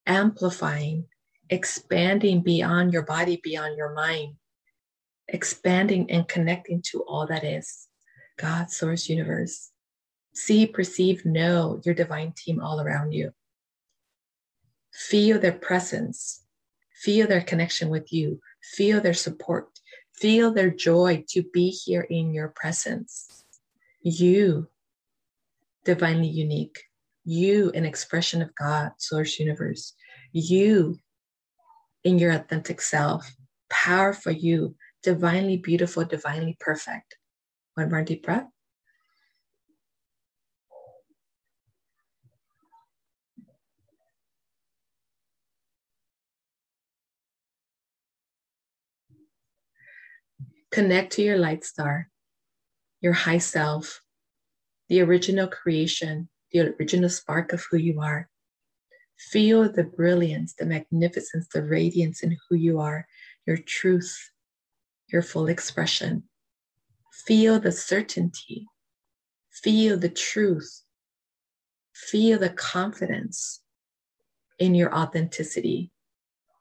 amplifying, 0.07 1.07
expanding 1.51 2.43
beyond 2.43 2.93
your 2.93 3.03
body, 3.03 3.41
beyond 3.43 3.77
your 3.77 3.93
mind, 3.93 4.37
expanding 5.29 6.11
and 6.11 6.29
connecting 6.29 6.83
to 6.83 7.03
all 7.03 7.27
that 7.27 7.45
is 7.45 7.89
God, 8.37 8.71
Source, 8.71 9.09
Universe. 9.09 9.71
See, 10.35 10.67
perceive, 10.67 11.25
know 11.25 11.81
your 11.85 11.95
divine 11.95 12.35
team 12.37 12.61
all 12.61 12.81
around 12.81 13.13
you. 13.13 13.33
Feel 14.93 15.39
their 15.39 15.53
presence, 15.53 16.45
feel 16.93 17.27
their 17.27 17.41
connection 17.41 17.89
with 17.89 18.13
you, 18.13 18.41
feel 18.63 19.01
their 19.01 19.15
support, 19.15 19.81
feel 20.13 20.53
their 20.53 20.71
joy 20.71 21.25
to 21.31 21.43
be 21.43 21.71
here 21.71 22.03
in 22.03 22.35
your 22.35 22.49
presence 22.49 23.46
you 24.07 24.69
divinely 25.85 26.29
unique, 26.29 26.81
you 27.25 27.73
an 27.75 27.85
expression 27.85 28.41
of 28.41 28.55
God, 28.55 28.93
source 28.99 29.41
universe, 29.41 29.95
you 30.31 31.01
in 32.05 32.21
your 32.21 32.31
authentic 32.31 32.81
self, 32.81 33.29
powerful 33.69 34.31
you, 34.31 34.77
divinely 35.03 35.57
beautiful, 35.57 36.05
divinely 36.05 36.57
perfect. 36.61 37.17
One 37.75 37.91
more 37.91 38.03
deep 38.03 38.23
breath. 38.23 38.47
Connect 50.71 51.13
to 51.15 51.23
your 51.23 51.39
light 51.39 51.65
star 51.65 52.09
your 53.07 53.13
high 53.13 53.39
self, 53.39 54.03
the 54.89 55.01
original 55.01 55.47
creation, 55.47 56.29
the 56.51 56.75
original 56.75 57.09
spark 57.09 57.53
of 57.53 57.65
who 57.71 57.77
you 57.77 58.01
are. 58.01 58.29
Feel 59.31 59.73
the 59.73 59.85
brilliance, 59.85 60.55
the 60.55 60.67
magnificence, 60.67 61.47
the 61.55 61.63
radiance 61.63 62.25
in 62.25 62.37
who 62.49 62.57
you 62.57 62.81
are, 62.81 63.07
your 63.47 63.59
truth, 63.59 64.33
your 65.07 65.23
full 65.23 65.47
expression. 65.47 66.25
Feel 67.13 67.61
the 67.61 67.71
certainty. 67.71 68.67
Feel 69.53 69.97
the 69.97 70.09
truth. 70.09 70.83
Feel 71.95 72.41
the 72.41 72.51
confidence 72.51 73.63
in 74.59 74.75
your 74.75 74.93
authenticity. 74.93 75.93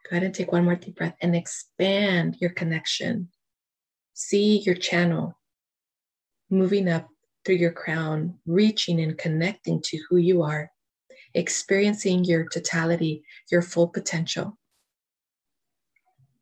Go 0.08 0.18
ahead 0.18 0.24
and 0.26 0.36
take 0.36 0.52
one 0.52 0.66
more 0.66 0.76
deep 0.76 0.98
breath 0.98 1.18
and 1.22 1.36
expand 1.36 2.38
your 2.40 2.52
connection. 2.52 3.30
See 4.14 4.60
your 4.60 4.76
channel 4.76 5.40
moving 6.50 6.88
up 6.88 7.08
through 7.44 7.56
your 7.56 7.72
crown, 7.72 8.36
reaching 8.46 9.00
and 9.00 9.18
connecting 9.18 9.82
to 9.84 10.00
who 10.10 10.18
you 10.18 10.42
are, 10.42 10.72
experiencing 11.34 12.24
your 12.24 12.48
totality, 12.48 13.24
your 13.52 13.62
full 13.62 13.88
potential. 13.88 14.58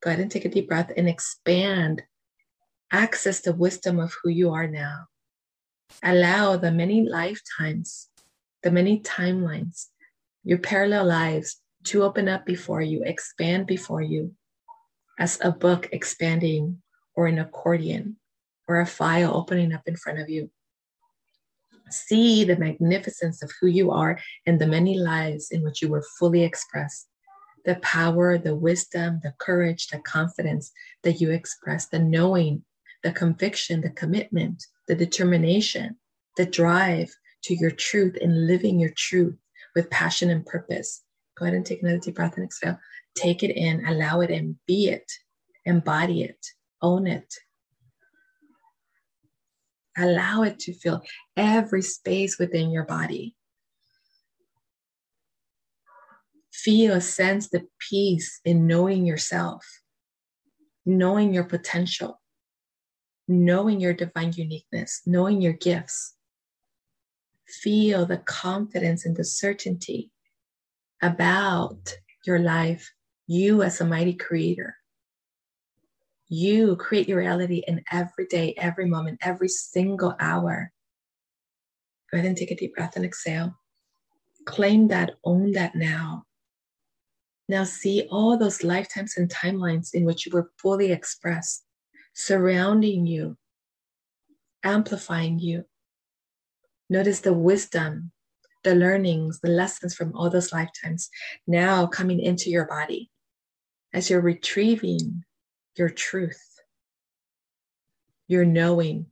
Go 0.01 0.09
ahead 0.09 0.21
and 0.21 0.31
take 0.31 0.45
a 0.45 0.49
deep 0.49 0.67
breath 0.67 0.91
and 0.95 1.07
expand. 1.07 2.03
Access 2.91 3.39
the 3.41 3.53
wisdom 3.53 3.99
of 3.99 4.13
who 4.21 4.29
you 4.29 4.51
are 4.51 4.67
now. 4.67 5.05
Allow 6.03 6.57
the 6.57 6.71
many 6.71 7.07
lifetimes, 7.07 8.09
the 8.61 8.71
many 8.71 8.99
timelines, 8.99 9.87
your 10.43 10.57
parallel 10.57 11.05
lives 11.05 11.61
to 11.85 12.03
open 12.03 12.27
up 12.27 12.45
before 12.45 12.81
you, 12.81 13.03
expand 13.03 13.65
before 13.65 14.01
you, 14.01 14.33
as 15.19 15.39
a 15.41 15.51
book 15.51 15.89
expanding 15.91 16.81
or 17.15 17.27
an 17.27 17.39
accordion 17.39 18.17
or 18.67 18.79
a 18.79 18.85
file 18.85 19.35
opening 19.35 19.73
up 19.73 19.83
in 19.87 19.95
front 19.95 20.19
of 20.19 20.29
you. 20.29 20.49
See 21.89 22.43
the 22.43 22.57
magnificence 22.57 23.43
of 23.43 23.51
who 23.59 23.67
you 23.67 23.91
are 23.91 24.19
and 24.45 24.59
the 24.59 24.67
many 24.67 24.97
lives 24.97 25.51
in 25.51 25.63
which 25.63 25.81
you 25.81 25.89
were 25.89 26.05
fully 26.17 26.43
expressed. 26.43 27.07
The 27.65 27.75
power, 27.75 28.37
the 28.37 28.55
wisdom, 28.55 29.19
the 29.23 29.33
courage, 29.37 29.87
the 29.87 29.99
confidence 29.99 30.71
that 31.03 31.21
you 31.21 31.31
express, 31.31 31.87
the 31.87 31.99
knowing, 31.99 32.63
the 33.03 33.11
conviction, 33.11 33.81
the 33.81 33.89
commitment, 33.89 34.65
the 34.87 34.95
determination, 34.95 35.97
the 36.37 36.45
drive 36.45 37.13
to 37.43 37.55
your 37.55 37.71
truth 37.71 38.17
and 38.21 38.47
living 38.47 38.79
your 38.79 38.93
truth 38.95 39.37
with 39.75 39.89
passion 39.89 40.29
and 40.29 40.45
purpose. 40.45 41.03
Go 41.37 41.45
ahead 41.45 41.55
and 41.55 41.65
take 41.65 41.81
another 41.81 41.99
deep 41.99 42.15
breath 42.15 42.35
and 42.35 42.45
exhale. 42.45 42.79
Take 43.15 43.43
it 43.43 43.51
in, 43.55 43.85
allow 43.85 44.21
it 44.21 44.29
in, 44.29 44.57
be 44.67 44.87
it, 44.89 45.11
embody 45.65 46.23
it, 46.23 46.45
own 46.81 47.07
it, 47.07 47.33
Allow 49.97 50.43
it 50.43 50.59
to 50.59 50.73
fill 50.73 51.03
every 51.37 51.81
space 51.81 52.39
within 52.39 52.71
your 52.71 52.85
body. 52.85 53.35
Feel, 56.51 57.01
sense 57.01 57.49
the 57.49 57.67
peace 57.89 58.39
in 58.45 58.67
knowing 58.67 59.05
yourself, 59.05 59.65
knowing 60.85 61.33
your 61.33 61.43
potential, 61.43 62.21
knowing 63.27 63.79
your 63.79 63.93
divine 63.93 64.31
uniqueness, 64.33 65.01
knowing 65.05 65.41
your 65.41 65.53
gifts. 65.53 66.15
Feel 67.47 68.05
the 68.05 68.17
confidence 68.17 69.05
and 69.05 69.15
the 69.15 69.25
certainty 69.25 70.11
about 71.01 71.97
your 72.25 72.39
life, 72.39 72.93
you 73.27 73.61
as 73.61 73.81
a 73.81 73.85
mighty 73.85 74.13
creator. 74.13 74.77
You 76.29 76.75
create 76.77 77.07
your 77.07 77.19
reality 77.19 77.63
in 77.67 77.83
every 77.91 78.25
day, 78.27 78.53
every 78.57 78.85
moment, 78.85 79.19
every 79.21 79.49
single 79.49 80.15
hour. 80.19 80.71
Go 82.11 82.17
ahead 82.17 82.27
and 82.27 82.37
take 82.37 82.51
a 82.51 82.55
deep 82.55 82.75
breath 82.75 82.95
and 82.95 83.05
exhale. 83.05 83.55
Claim 84.45 84.87
that, 84.87 85.11
own 85.23 85.51
that 85.53 85.75
now. 85.75 86.23
Now 87.49 87.65
see 87.65 88.07
all 88.09 88.37
those 88.37 88.63
lifetimes 88.63 89.17
and 89.17 89.29
timelines 89.29 89.93
in 89.93 90.05
which 90.05 90.25
you 90.25 90.31
were 90.31 90.51
fully 90.57 90.91
expressed, 90.91 91.65
surrounding 92.13 93.05
you, 93.05 93.37
amplifying 94.63 95.39
you. 95.39 95.65
Notice 96.89 97.19
the 97.19 97.33
wisdom, 97.33 98.11
the 98.63 98.75
learnings, 98.75 99.39
the 99.41 99.49
lessons 99.49 99.93
from 99.93 100.15
all 100.15 100.29
those 100.29 100.53
lifetimes 100.53 101.09
now 101.47 101.85
coming 101.85 102.19
into 102.19 102.49
your 102.49 102.65
body 102.65 103.11
as 103.93 104.09
you're 104.09 104.21
retrieving 104.21 105.23
your 105.75 105.89
truth, 105.89 106.59
your 108.27 108.45
knowing, 108.45 109.07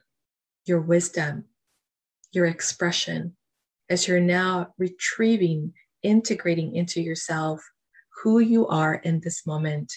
your 0.65 0.81
wisdom, 0.81 1.45
your 2.31 2.45
expression, 2.45 3.35
as 3.89 4.07
you're 4.07 4.19
now 4.19 4.73
retrieving, 4.77 5.73
integrating 6.03 6.75
into 6.75 7.01
yourself 7.01 7.61
who 8.23 8.39
you 8.39 8.67
are 8.67 8.95
in 8.95 9.19
this 9.19 9.45
moment, 9.45 9.91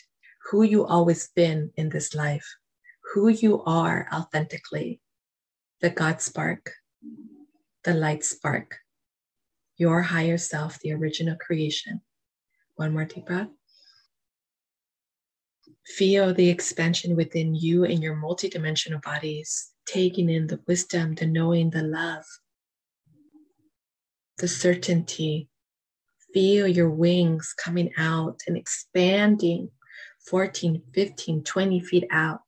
who 0.51 0.63
you 0.63 0.85
always 0.87 1.29
been 1.37 1.71
in 1.77 1.91
this 1.91 2.15
life, 2.15 2.47
who 3.13 3.29
you 3.29 3.63
are 3.65 4.09
authentically, 4.13 5.01
the 5.81 5.91
God 5.91 6.21
spark, 6.21 6.73
the 7.85 7.95
light 7.95 8.25
spark, 8.25 8.79
your 9.77 10.03
higher 10.03 10.39
self, 10.39 10.79
the 10.81 10.93
original 10.93 11.37
creation. 11.37 12.01
One 12.77 12.93
more 12.93 13.05
deep 13.05 13.27
breath. 13.27 13.49
Feel 15.87 16.33
the 16.33 16.49
expansion 16.49 17.15
within 17.15 17.55
you 17.55 17.85
and 17.85 18.03
your 18.03 18.17
multidimensional 18.17 19.03
bodies, 19.03 19.71
taking 19.87 20.31
in 20.31 20.47
the 20.47 20.61
wisdom, 20.67 21.15
the 21.15 21.27
knowing, 21.27 21.71
the 21.71 21.83
love, 21.83 22.25
the 24.39 24.49
certainty. 24.49 25.49
Feel 26.33 26.67
your 26.67 26.91
wings 26.91 27.55
coming 27.57 27.93
out 27.97 28.41
and 28.47 28.57
expanding 28.57 29.71
14, 30.29 30.83
15, 30.95 31.45
20 31.45 31.81
feet 31.81 32.05
out, 32.11 32.41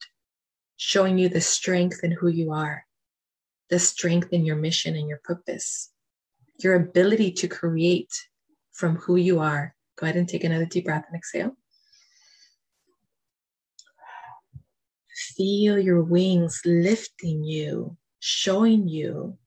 showing 0.76 1.18
you 1.18 1.28
the 1.28 1.40
strength 1.40 2.00
in 2.02 2.12
who 2.12 2.28
you 2.28 2.52
are, 2.52 2.84
the 3.68 3.78
strength 3.78 4.32
in 4.32 4.44
your 4.44 4.56
mission 4.56 4.96
and 4.96 5.08
your 5.08 5.20
purpose, 5.22 5.90
your 6.58 6.74
ability 6.74 7.30
to 7.32 7.48
create 7.48 8.12
from 8.72 8.96
who 8.96 9.16
you 9.16 9.40
are. 9.40 9.74
Go 9.98 10.06
ahead 10.06 10.16
and 10.16 10.28
take 10.28 10.42
another 10.42 10.66
deep 10.66 10.86
breath 10.86 11.04
and 11.08 11.16
exhale. 11.16 11.56
Feel 15.34 15.78
your 15.78 16.02
wings 16.02 16.60
lifting 16.64 17.42
you, 17.42 17.96
showing 18.20 18.86
you 18.86 19.38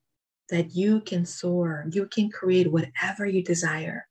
that 0.50 0.76
you 0.76 1.02
can 1.02 1.26
soar, 1.26 1.86
you 1.92 2.06
can 2.08 2.30
create 2.30 2.72
whatever 2.72 3.26
you 3.26 3.44
desire, 3.44 4.08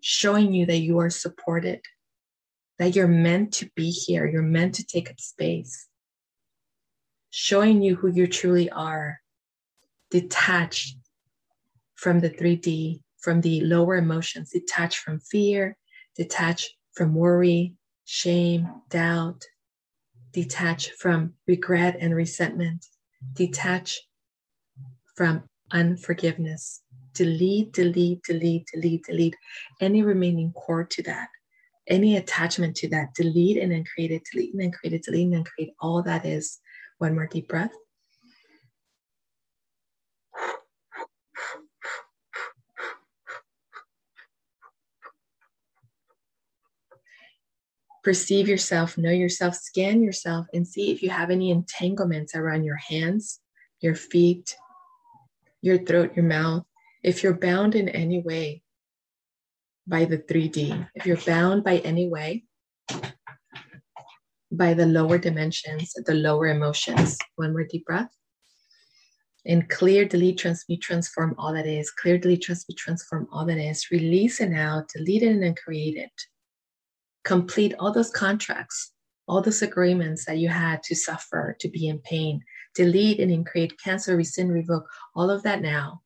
showing 0.00 0.52
you 0.52 0.66
that 0.66 0.78
you 0.78 0.98
are 0.98 1.10
supported, 1.10 1.80
that 2.78 2.96
you're 2.96 3.08
meant 3.08 3.52
to 3.52 3.70
be 3.76 3.90
here, 3.90 4.26
you're 4.26 4.42
meant 4.42 4.74
to 4.74 4.84
take 4.84 5.10
up 5.10 5.20
space, 5.20 5.86
showing 7.30 7.82
you 7.82 7.96
who 7.96 8.08
you 8.08 8.26
truly 8.26 8.70
are, 8.70 9.20
detached 10.10 10.96
from 11.94 12.20
the 12.20 12.30
3D, 12.30 13.00
from 13.20 13.42
the 13.42 13.60
lower 13.60 13.96
emotions, 13.96 14.50
detached 14.50 14.98
from 14.98 15.20
fear, 15.20 15.76
detached 16.16 16.74
from 16.94 17.14
worry, 17.14 17.74
shame, 18.06 18.68
doubt, 18.88 19.44
detach 20.32 20.90
from 20.92 21.34
regret 21.46 21.96
and 22.00 22.14
resentment, 22.14 22.86
detach 23.34 24.00
from 25.16 25.44
unforgiveness. 25.72 26.82
Delete, 27.12 27.72
delete, 27.72 28.22
delete, 28.22 28.66
delete, 28.72 29.04
delete 29.04 29.36
any 29.80 30.02
remaining 30.02 30.52
core 30.52 30.84
to 30.84 31.02
that, 31.02 31.28
any 31.88 32.16
attachment 32.16 32.76
to 32.76 32.88
that. 32.90 33.14
Delete 33.14 33.58
and 33.58 33.72
then 33.72 33.84
create 33.84 34.12
it, 34.12 34.22
delete 34.32 34.52
and 34.52 34.62
then 34.62 34.72
create 34.72 34.94
it, 34.94 35.02
delete 35.02 35.24
and 35.24 35.34
then 35.34 35.44
create 35.44 35.72
all 35.80 36.02
that 36.02 36.24
is. 36.24 36.58
One 36.98 37.14
more 37.14 37.26
deep 37.26 37.48
breath. 37.48 37.72
Perceive 48.02 48.48
yourself, 48.48 48.96
know 48.96 49.10
yourself, 49.10 49.54
scan 49.54 50.02
yourself, 50.02 50.46
and 50.54 50.66
see 50.66 50.90
if 50.90 51.02
you 51.02 51.10
have 51.10 51.30
any 51.30 51.50
entanglements 51.50 52.34
around 52.34 52.64
your 52.64 52.76
hands, 52.76 53.40
your 53.80 53.94
feet, 53.94 54.56
your 55.62 55.78
throat, 55.78 56.12
your 56.16 56.24
mouth. 56.24 56.64
If 57.02 57.22
you're 57.22 57.34
bound 57.34 57.74
in 57.74 57.88
any 57.88 58.20
way 58.20 58.62
by 59.86 60.04
the 60.04 60.18
3D, 60.18 60.88
if 60.94 61.06
you're 61.06 61.16
bound 61.18 61.64
by 61.64 61.78
any 61.78 62.08
way 62.08 62.44
by 64.52 64.74
the 64.74 64.86
lower 64.86 65.18
dimensions, 65.18 65.92
the 65.94 66.14
lower 66.14 66.48
emotions, 66.48 67.18
one 67.36 67.52
more 67.52 67.64
deep 67.64 67.84
breath. 67.84 68.10
And 69.46 69.68
clear, 69.70 70.04
delete, 70.04 70.38
transmute, 70.38 70.82
transform 70.82 71.34
all 71.38 71.54
that 71.54 71.66
is. 71.66 71.90
Clear, 71.90 72.18
delete, 72.18 72.42
transmute, 72.42 72.76
transform 72.76 73.26
all 73.32 73.46
that 73.46 73.56
is. 73.56 73.90
Release 73.90 74.40
it 74.40 74.52
out, 74.52 74.88
delete 74.94 75.22
it, 75.22 75.42
and 75.42 75.56
create 75.56 75.96
it 75.96 76.12
complete 77.24 77.74
all 77.78 77.92
those 77.92 78.10
contracts, 78.10 78.92
all 79.28 79.42
those 79.42 79.62
agreements 79.62 80.24
that 80.24 80.38
you 80.38 80.48
had 80.48 80.82
to 80.84 80.94
suffer, 80.94 81.56
to 81.60 81.68
be 81.68 81.88
in 81.88 81.98
pain, 82.00 82.42
delete 82.74 83.20
and 83.20 83.46
create, 83.46 83.80
cancel, 83.82 84.16
rescind, 84.16 84.52
revoke, 84.52 84.88
all 85.14 85.30
of 85.30 85.42
that 85.42 85.60
now. 85.60 86.02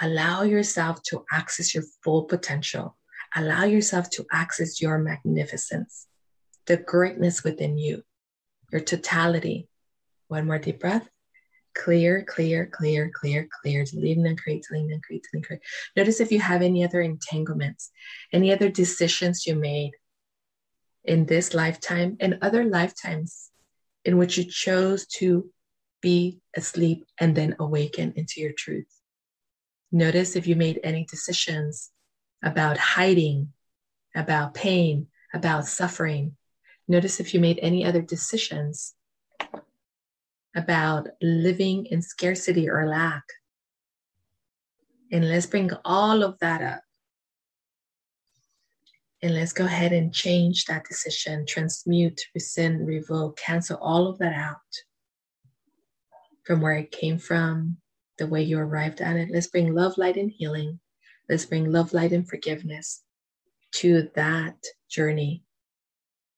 Allow 0.00 0.42
yourself 0.42 1.02
to 1.04 1.24
access 1.30 1.74
your 1.74 1.84
full 2.02 2.24
potential. 2.24 2.96
Allow 3.36 3.64
yourself 3.64 4.10
to 4.10 4.26
access 4.32 4.80
your 4.80 4.98
magnificence, 4.98 6.06
the 6.66 6.78
greatness 6.78 7.44
within 7.44 7.78
you, 7.78 8.02
your 8.72 8.80
totality. 8.80 9.68
One 10.28 10.46
more 10.46 10.58
deep 10.58 10.80
breath. 10.80 11.08
Clear, 11.74 12.24
clear, 12.28 12.66
clear, 12.66 13.10
clear, 13.14 13.48
clear. 13.62 13.84
Delete 13.84 14.18
and 14.18 14.40
create, 14.40 14.64
delete 14.68 14.90
and 14.90 15.02
create, 15.02 15.24
delete 15.30 15.34
and 15.34 15.46
create. 15.46 15.62
Notice 15.96 16.20
if 16.20 16.32
you 16.32 16.40
have 16.40 16.62
any 16.62 16.84
other 16.84 17.00
entanglements, 17.00 17.90
any 18.32 18.52
other 18.52 18.68
decisions 18.68 19.46
you 19.46 19.54
made 19.54 19.92
in 21.04 21.26
this 21.26 21.54
lifetime 21.54 22.16
and 22.20 22.38
other 22.42 22.64
lifetimes 22.64 23.50
in 24.04 24.18
which 24.18 24.36
you 24.36 24.44
chose 24.44 25.06
to 25.06 25.50
be 26.00 26.38
asleep 26.56 27.04
and 27.18 27.36
then 27.36 27.56
awaken 27.58 28.12
into 28.16 28.40
your 28.40 28.52
truth. 28.52 29.00
Notice 29.92 30.36
if 30.36 30.46
you 30.46 30.56
made 30.56 30.80
any 30.82 31.04
decisions 31.04 31.90
about 32.42 32.78
hiding, 32.78 33.52
about 34.14 34.54
pain, 34.54 35.08
about 35.34 35.66
suffering. 35.66 36.36
Notice 36.88 37.20
if 37.20 37.34
you 37.34 37.40
made 37.40 37.58
any 37.60 37.84
other 37.84 38.00
decisions 38.00 38.94
about 40.54 41.08
living 41.22 41.86
in 41.86 42.02
scarcity 42.02 42.68
or 42.68 42.86
lack. 42.86 43.22
And 45.12 45.28
let's 45.28 45.46
bring 45.46 45.70
all 45.84 46.22
of 46.22 46.38
that 46.40 46.62
up. 46.62 46.82
And 49.22 49.34
let's 49.34 49.52
go 49.52 49.66
ahead 49.66 49.92
and 49.92 50.14
change 50.14 50.64
that 50.64 50.86
decision, 50.86 51.44
transmute, 51.46 52.20
rescind, 52.34 52.86
revoke, 52.86 53.36
cancel 53.36 53.76
all 53.76 54.06
of 54.06 54.18
that 54.18 54.32
out 54.32 54.56
from 56.44 56.60
where 56.60 56.74
it 56.74 56.90
came 56.90 57.18
from, 57.18 57.76
the 58.18 58.26
way 58.26 58.42
you 58.42 58.58
arrived 58.58 59.00
at 59.00 59.16
it. 59.16 59.28
Let's 59.30 59.48
bring 59.48 59.74
love, 59.74 59.98
light, 59.98 60.16
and 60.16 60.30
healing. 60.30 60.80
Let's 61.28 61.44
bring 61.44 61.70
love, 61.70 61.92
light, 61.92 62.12
and 62.12 62.26
forgiveness 62.26 63.02
to 63.72 64.08
that 64.14 64.56
journey, 64.90 65.44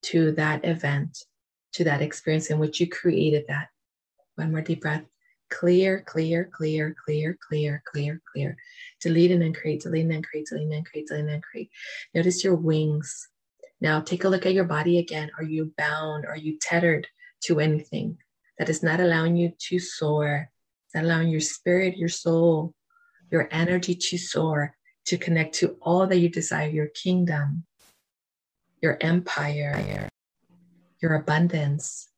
to 0.03 0.33
that 0.33 0.65
event, 0.65 1.17
to 1.75 1.85
that 1.85 2.03
experience 2.03 2.51
in 2.51 2.59
which 2.59 2.81
you 2.81 2.89
created 2.89 3.45
that. 3.49 3.69
One 4.37 4.51
more 4.51 4.63
deep 4.63 4.81
breath. 4.81 5.05
Clear, 5.51 6.03
clear, 6.07 6.51
clear, 6.51 6.97
clear, 7.05 7.37
clear, 7.47 7.83
clear, 7.87 8.23
clear. 8.33 8.57
Delete 9.01 9.33
and 9.33 9.43
then 9.43 9.53
create, 9.53 9.83
delete 9.83 10.03
and 10.03 10.11
then 10.11 10.23
create, 10.23 10.47
delete 10.47 10.65
and 10.65 10.73
then 10.73 10.85
create, 10.85 11.07
delete 11.07 11.21
and 11.21 11.29
then 11.29 11.41
create. 11.43 11.71
Notice 12.15 12.43
your 12.43 12.55
wings. 12.55 13.29
Now 13.81 14.01
take 14.01 14.25
a 14.25 14.29
look 14.29 14.47
at 14.47 14.55
your 14.55 14.65
body 14.65 14.99
again. 14.99 15.31
Are 15.39 15.45
you 15.45 15.73
bound? 15.77 16.25
Are 16.25 16.37
you 16.37 16.59
tethered 16.59 17.07
to 17.45 17.61
anything 17.61 18.19
that 18.59 18.71
is 18.71 18.83
not 18.83 19.01
allowing 19.01 19.37
you 19.37 19.53
to 19.69 19.79
soar? 19.79 20.51
It's 20.87 20.95
not 20.95 21.05
allowing 21.05 21.29
your 21.29 21.41
spirit, 21.41 21.99
your 21.99 22.09
soul, 22.09 22.75
your 23.31 23.49
energy 23.51 23.95
to 23.95 24.19
soar, 24.19 24.75
to 25.07 25.19
connect 25.19 25.55
to 25.57 25.77
all 25.83 26.07
that 26.07 26.19
you 26.19 26.29
desire, 26.29 26.69
your 26.69 26.89
kingdom, 26.89 27.65
your 28.81 28.97
empire, 29.01 30.09
your 31.01 31.15
abundance, 31.15 32.09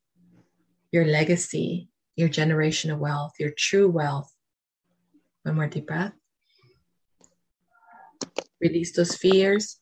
your 0.92 1.06
legacy, 1.06 1.88
your 2.16 2.28
generational 2.28 2.98
wealth, 2.98 3.32
your 3.38 3.52
true 3.56 3.88
wealth. 3.88 4.32
One 5.42 5.56
more 5.56 5.66
deep 5.66 5.86
breath. 5.86 6.12
Release 8.60 8.92
those 8.92 9.16
fears. 9.16 9.78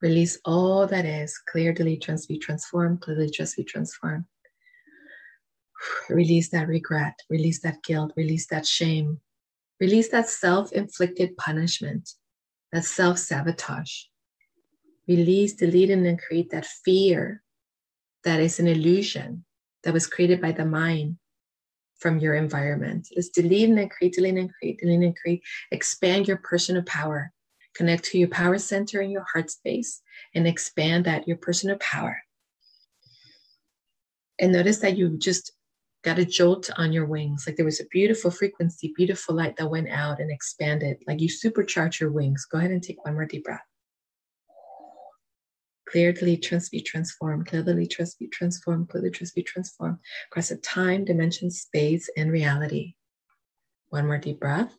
Release 0.00 0.38
all 0.44 0.86
that 0.86 1.04
is. 1.04 1.36
Clear, 1.50 1.72
delete, 1.72 2.02
transmute, 2.02 2.42
transform. 2.42 2.98
Clearly, 2.98 3.30
transmute, 3.30 3.68
transform. 3.68 4.26
Release 6.08 6.50
that 6.50 6.68
regret. 6.68 7.14
Release 7.28 7.60
that 7.60 7.82
guilt. 7.82 8.12
Release 8.16 8.46
that 8.48 8.66
shame. 8.66 9.20
Release 9.80 10.08
that 10.10 10.28
self 10.28 10.72
inflicted 10.72 11.36
punishment, 11.36 12.10
that 12.72 12.84
self 12.84 13.18
sabotage. 13.18 14.04
Release, 15.08 15.54
delete, 15.54 15.90
and 15.90 16.06
then 16.06 16.16
create 16.16 16.50
that 16.50 16.64
fear 16.64 17.42
that 18.22 18.40
is 18.40 18.58
an 18.58 18.66
illusion 18.66 19.44
that 19.84 19.94
was 19.94 20.06
created 20.06 20.40
by 20.40 20.52
the 20.52 20.64
mind 20.64 21.16
from 21.98 22.18
your 22.18 22.34
environment. 22.34 23.08
Let's 23.14 23.28
delete 23.28 23.68
and 23.70 23.90
create, 23.90 24.14
delete 24.14 24.36
and 24.36 24.52
create, 24.52 24.78
delete 24.78 25.02
and 25.02 25.16
create. 25.16 25.42
Expand 25.70 26.28
your 26.28 26.38
personal 26.38 26.82
power. 26.82 27.32
Connect 27.74 28.04
to 28.04 28.18
your 28.18 28.28
power 28.28 28.58
center 28.58 29.00
in 29.00 29.10
your 29.10 29.24
heart 29.32 29.50
space 29.50 30.00
and 30.34 30.46
expand 30.46 31.06
that, 31.06 31.26
your 31.26 31.36
personal 31.36 31.76
power. 31.78 32.16
And 34.38 34.52
notice 34.52 34.78
that 34.78 34.96
you 34.96 35.16
just 35.16 35.52
got 36.02 36.18
a 36.18 36.24
jolt 36.24 36.70
on 36.76 36.92
your 36.92 37.06
wings. 37.06 37.44
Like 37.46 37.56
there 37.56 37.64
was 37.64 37.80
a 37.80 37.86
beautiful 37.90 38.30
frequency, 38.30 38.92
beautiful 38.96 39.34
light 39.34 39.56
that 39.56 39.70
went 39.70 39.88
out 39.88 40.20
and 40.20 40.30
expanded. 40.30 40.98
Like 41.06 41.20
you 41.20 41.28
supercharge 41.28 42.00
your 42.00 42.10
wings. 42.12 42.44
Go 42.44 42.58
ahead 42.58 42.70
and 42.70 42.82
take 42.82 43.04
one 43.04 43.14
more 43.14 43.24
deep 43.24 43.44
breath. 43.44 43.62
Clearly, 45.86 46.36
transmute, 46.36 46.86
transform, 46.86 47.44
clearly, 47.44 47.86
transmute, 47.86 48.32
transform, 48.32 48.86
clearly, 48.86 49.10
transmute, 49.10 49.46
transform 49.46 50.00
across 50.30 50.50
a 50.50 50.56
time, 50.56 51.04
dimension, 51.04 51.50
space, 51.50 52.08
and 52.16 52.32
reality. 52.32 52.94
One 53.90 54.06
more 54.06 54.18
deep 54.18 54.40
breath. 54.40 54.74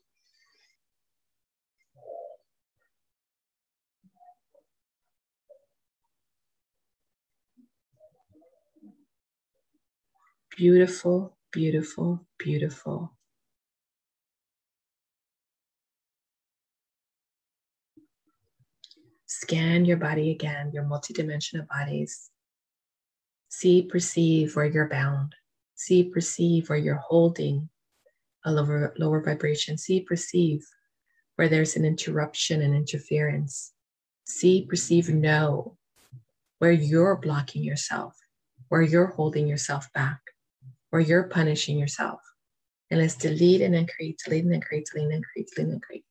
Beautiful, 10.57 11.37
beautiful, 11.51 12.25
beautiful. 12.39 13.13
Scan 19.45 19.85
your 19.85 19.97
body 19.97 20.31
again, 20.31 20.71
your 20.73 20.85
multidimensional 20.85 21.67
bodies. 21.67 22.31
See, 23.49 23.83
perceive 23.83 24.55
where 24.55 24.65
you're 24.65 24.89
bound. 24.89 25.35
See, 25.75 26.05
perceive 26.05 26.67
where 26.67 26.79
you're 26.79 26.95
holding 26.95 27.69
a 28.43 28.51
lower, 28.51 28.95
lower 28.97 29.21
vibration. 29.21 29.77
See, 29.77 30.01
perceive 30.01 30.65
where 31.35 31.47
there's 31.47 31.75
an 31.75 31.85
interruption 31.85 32.63
and 32.63 32.73
interference. 32.73 33.71
See, 34.25 34.65
perceive, 34.67 35.09
know 35.09 35.77
where 36.57 36.71
you're 36.71 37.15
blocking 37.15 37.63
yourself, 37.63 38.17
where 38.69 38.81
you're 38.81 39.13
holding 39.13 39.47
yourself 39.47 39.93
back, 39.93 40.21
where 40.89 41.03
you're 41.03 41.29
punishing 41.29 41.77
yourself. 41.77 42.19
And 42.89 42.99
let's 42.99 43.15
delete 43.15 43.61
and 43.61 43.75
then 43.75 43.85
create, 43.85 44.19
delete 44.25 44.43
and 44.45 44.53
then 44.53 44.61
create, 44.61 44.87
delete 44.91 45.03
and 45.03 45.13
then 45.13 45.21
create, 45.21 45.49
delete 45.53 45.65
and 45.65 45.73
then 45.73 45.81
create. 45.81 46.05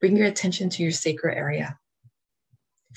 Bring 0.00 0.16
your 0.16 0.26
attention 0.26 0.68
to 0.70 0.82
your 0.82 0.90
sacral 0.90 1.32
area. 1.32 1.78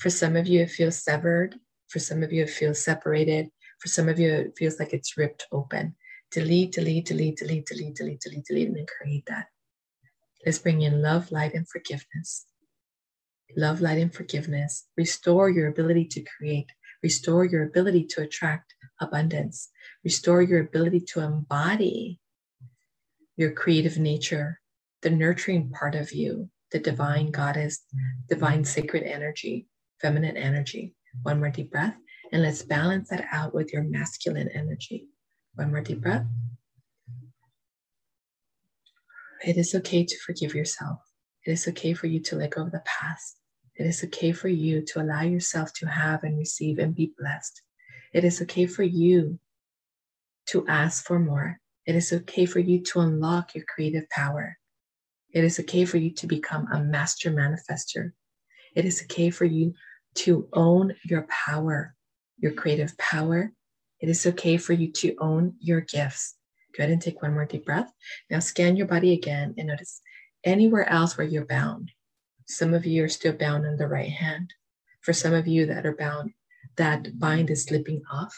For 0.00 0.08
some 0.08 0.34
of 0.34 0.46
you, 0.46 0.62
it 0.62 0.70
feels 0.70 0.96
severed. 0.96 1.56
For 1.88 1.98
some 1.98 2.22
of 2.22 2.32
you, 2.32 2.44
it 2.44 2.50
feels 2.50 2.82
separated. 2.82 3.50
For 3.80 3.88
some 3.88 4.08
of 4.08 4.18
you, 4.18 4.32
it 4.32 4.54
feels 4.56 4.78
like 4.78 4.94
it's 4.94 5.18
ripped 5.18 5.46
open. 5.52 5.94
Delete, 6.30 6.72
delete, 6.72 7.04
delete, 7.04 7.36
delete, 7.36 7.66
delete, 7.66 7.96
delete, 7.96 8.20
delete, 8.20 8.44
delete, 8.46 8.68
and 8.68 8.76
then 8.78 8.86
create 8.86 9.24
that. 9.26 9.48
Let's 10.46 10.58
bring 10.58 10.80
in 10.80 11.02
love, 11.02 11.30
light, 11.30 11.52
and 11.52 11.68
forgiveness. 11.68 12.46
Love, 13.58 13.82
light, 13.82 13.98
and 13.98 14.14
forgiveness. 14.14 14.86
Restore 14.96 15.50
your 15.50 15.68
ability 15.68 16.06
to 16.12 16.24
create. 16.38 16.70
Restore 17.02 17.44
your 17.44 17.64
ability 17.64 18.04
to 18.12 18.22
attract 18.22 18.74
abundance. 19.02 19.68
Restore 20.02 20.40
your 20.40 20.60
ability 20.60 21.00
to 21.12 21.20
embody 21.20 22.20
your 23.36 23.52
creative 23.52 23.98
nature, 23.98 24.60
the 25.02 25.10
nurturing 25.10 25.70
part 25.70 25.94
of 25.94 26.12
you, 26.12 26.48
the 26.72 26.78
divine 26.78 27.32
goddess, 27.32 27.84
divine 28.30 28.64
sacred 28.64 29.02
energy 29.02 29.66
feminine 30.00 30.36
energy. 30.36 30.94
One 31.22 31.40
more 31.40 31.50
deep 31.50 31.70
breath. 31.70 31.96
And 32.32 32.42
let's 32.42 32.62
balance 32.62 33.08
that 33.08 33.26
out 33.32 33.54
with 33.54 33.72
your 33.72 33.82
masculine 33.82 34.48
energy. 34.54 35.08
One 35.54 35.70
more 35.70 35.80
deep 35.80 36.00
breath. 36.00 36.26
It 39.44 39.56
is 39.56 39.74
okay 39.74 40.04
to 40.04 40.18
forgive 40.18 40.54
yourself. 40.54 40.98
It 41.46 41.52
is 41.52 41.66
okay 41.68 41.94
for 41.94 42.06
you 42.06 42.20
to 42.20 42.36
let 42.36 42.50
go 42.50 42.62
of 42.62 42.72
the 42.72 42.82
past. 42.84 43.36
It 43.76 43.86
is 43.86 44.04
okay 44.04 44.32
for 44.32 44.48
you 44.48 44.82
to 44.82 45.00
allow 45.00 45.22
yourself 45.22 45.72
to 45.74 45.86
have 45.86 46.22
and 46.22 46.38
receive 46.38 46.78
and 46.78 46.94
be 46.94 47.12
blessed. 47.18 47.62
It 48.12 48.24
is 48.24 48.42
okay 48.42 48.66
for 48.66 48.82
you 48.82 49.38
to 50.48 50.66
ask 50.68 51.04
for 51.04 51.18
more. 51.18 51.58
It 51.86 51.96
is 51.96 52.12
okay 52.12 52.44
for 52.44 52.58
you 52.58 52.82
to 52.82 53.00
unlock 53.00 53.54
your 53.54 53.64
creative 53.64 54.08
power. 54.10 54.58
It 55.32 55.44
is 55.44 55.58
okay 55.60 55.84
for 55.84 55.96
you 55.96 56.10
to 56.14 56.26
become 56.26 56.66
a 56.70 56.82
master 56.82 57.30
manifester. 57.30 58.12
It 58.74 58.84
is 58.84 59.02
okay 59.02 59.30
for 59.30 59.46
you 59.46 59.74
to 60.16 60.48
own 60.52 60.94
your 61.04 61.26
power, 61.28 61.94
your 62.38 62.52
creative 62.52 62.96
power. 62.98 63.52
It 64.00 64.08
is 64.08 64.26
okay 64.26 64.56
for 64.56 64.72
you 64.72 64.90
to 64.92 65.14
own 65.20 65.54
your 65.60 65.80
gifts. 65.80 66.36
Go 66.76 66.82
ahead 66.82 66.92
and 66.92 67.02
take 67.02 67.22
one 67.22 67.34
more 67.34 67.44
deep 67.44 67.66
breath. 67.66 67.92
Now 68.30 68.38
scan 68.38 68.76
your 68.76 68.86
body 68.86 69.12
again 69.12 69.54
and 69.58 69.68
notice 69.68 70.00
anywhere 70.44 70.88
else 70.88 71.18
where 71.18 71.26
you're 71.26 71.46
bound. 71.46 71.90
Some 72.46 72.74
of 72.74 72.86
you 72.86 73.04
are 73.04 73.08
still 73.08 73.32
bound 73.32 73.66
on 73.66 73.76
the 73.76 73.86
right 73.86 74.10
hand. 74.10 74.52
For 75.02 75.12
some 75.12 75.34
of 75.34 75.46
you 75.46 75.66
that 75.66 75.86
are 75.86 75.96
bound, 75.96 76.32
that 76.76 77.18
bind 77.18 77.50
is 77.50 77.64
slipping 77.64 78.02
off. 78.12 78.34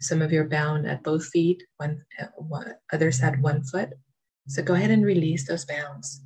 Some 0.00 0.20
of 0.20 0.32
you 0.32 0.42
are 0.42 0.48
bound 0.48 0.86
at 0.86 1.02
both 1.02 1.26
feet, 1.26 1.62
one, 1.78 2.02
uh, 2.20 2.26
one 2.36 2.74
others 2.92 3.22
at 3.22 3.38
one 3.40 3.62
foot. 3.64 3.90
So 4.48 4.62
go 4.62 4.74
ahead 4.74 4.90
and 4.90 5.04
release 5.04 5.46
those 5.46 5.64
bounds. 5.64 6.22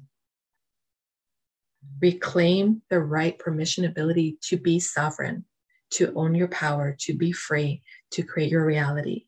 Reclaim 2.01 2.83
the 2.91 3.01
right 3.01 3.39
permission 3.39 3.85
ability 3.85 4.39
to 4.43 4.57
be 4.57 4.81
sovereign, 4.81 5.45
to 5.91 6.13
own 6.15 6.35
your 6.35 6.49
power, 6.49 6.97
to 7.01 7.15
be 7.15 7.33
free, 7.33 7.83
to 8.13 8.23
create 8.23 8.51
your 8.51 8.65
reality. 8.65 9.27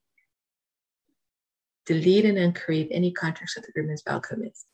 Delete 1.86 2.24
and 2.24 2.38
uncreate 2.38 2.88
any 2.90 3.12
contracts 3.12 3.56
with 3.56 3.68
agreements, 3.68 4.02
commitments 4.02 4.66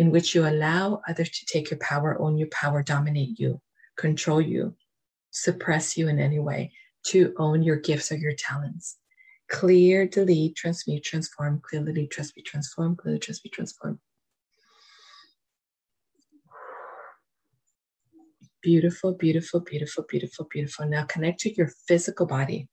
in 0.00 0.10
which 0.10 0.34
you 0.34 0.48
allow 0.48 1.02
others 1.06 1.28
to 1.28 1.44
take 1.44 1.70
your 1.70 1.78
power, 1.78 2.18
own 2.18 2.38
your 2.38 2.48
power, 2.48 2.82
dominate 2.82 3.38
you, 3.38 3.60
control 3.98 4.40
you, 4.40 4.74
suppress 5.30 5.94
you 5.94 6.08
in 6.08 6.18
any 6.18 6.38
way, 6.38 6.72
to 7.04 7.34
own 7.36 7.62
your 7.62 7.76
gifts 7.76 8.10
or 8.10 8.16
your 8.16 8.32
talents. 8.32 8.96
Clear, 9.50 10.06
delete, 10.06 10.56
transmute, 10.56 11.04
transform, 11.04 11.60
clear, 11.62 11.84
delete, 11.84 12.10
transmute, 12.10 12.46
transform, 12.46 12.96
clear, 12.96 13.18
transmute, 13.18 13.52
transform. 13.52 14.00
Beautiful, 18.62 19.14
beautiful, 19.14 19.60
beautiful, 19.60 20.04
beautiful, 20.08 20.46
beautiful. 20.50 20.86
Now 20.86 21.04
connect 21.04 21.40
to 21.40 21.54
your 21.54 21.70
physical 21.88 22.26
body. 22.26 22.68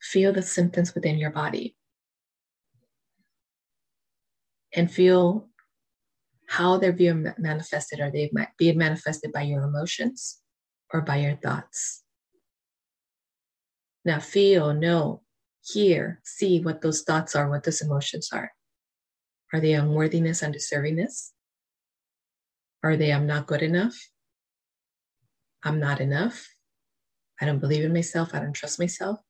Feel 0.00 0.32
the 0.32 0.42
symptoms 0.42 0.94
within 0.94 1.18
your 1.18 1.30
body. 1.30 1.76
And 4.74 4.90
feel 4.90 5.48
how 6.46 6.78
they're 6.78 6.92
being 6.92 7.26
manifested. 7.36 8.00
Are 8.00 8.10
they 8.10 8.30
being 8.58 8.78
manifested 8.78 9.32
by 9.32 9.42
your 9.42 9.64
emotions 9.64 10.38
or 10.92 11.00
by 11.00 11.16
your 11.16 11.36
thoughts? 11.36 12.04
Now 14.04 14.20
feel, 14.20 14.72
know, 14.72 15.22
hear, 15.62 16.20
see 16.24 16.60
what 16.60 16.80
those 16.80 17.02
thoughts 17.02 17.34
are, 17.34 17.50
what 17.50 17.64
those 17.64 17.80
emotions 17.80 18.30
are. 18.32 18.52
Are 19.52 19.60
they 19.60 19.72
unworthiness, 19.72 20.42
undeservingness? 20.42 21.32
Are 22.82 22.96
they 22.96 23.12
I'm 23.12 23.26
not 23.26 23.46
good 23.46 23.62
enough? 23.62 23.96
I'm 25.64 25.80
not 25.80 26.00
enough. 26.00 26.48
I 27.40 27.46
don't 27.46 27.58
believe 27.58 27.84
in 27.84 27.92
myself. 27.92 28.34
I 28.34 28.40
don't 28.40 28.52
trust 28.52 28.78
myself. 28.78 29.20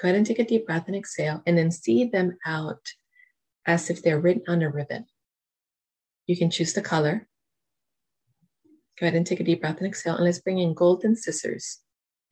Go 0.00 0.08
ahead 0.08 0.16
and 0.16 0.26
take 0.26 0.38
a 0.38 0.44
deep 0.44 0.66
breath 0.66 0.84
and 0.86 0.96
exhale, 0.96 1.42
and 1.46 1.56
then 1.56 1.70
see 1.70 2.04
them 2.04 2.38
out 2.46 2.80
as 3.66 3.90
if 3.90 4.02
they're 4.02 4.20
written 4.20 4.44
on 4.48 4.62
a 4.62 4.70
ribbon. 4.70 5.06
You 6.26 6.36
can 6.36 6.50
choose 6.50 6.72
the 6.72 6.82
color. 6.82 7.28
Go 8.98 9.06
ahead 9.06 9.16
and 9.16 9.26
take 9.26 9.40
a 9.40 9.44
deep 9.44 9.60
breath 9.60 9.78
and 9.78 9.86
exhale, 9.86 10.16
and 10.16 10.24
let's 10.24 10.40
bring 10.40 10.58
in 10.58 10.74
golden 10.74 11.16
scissors. 11.16 11.80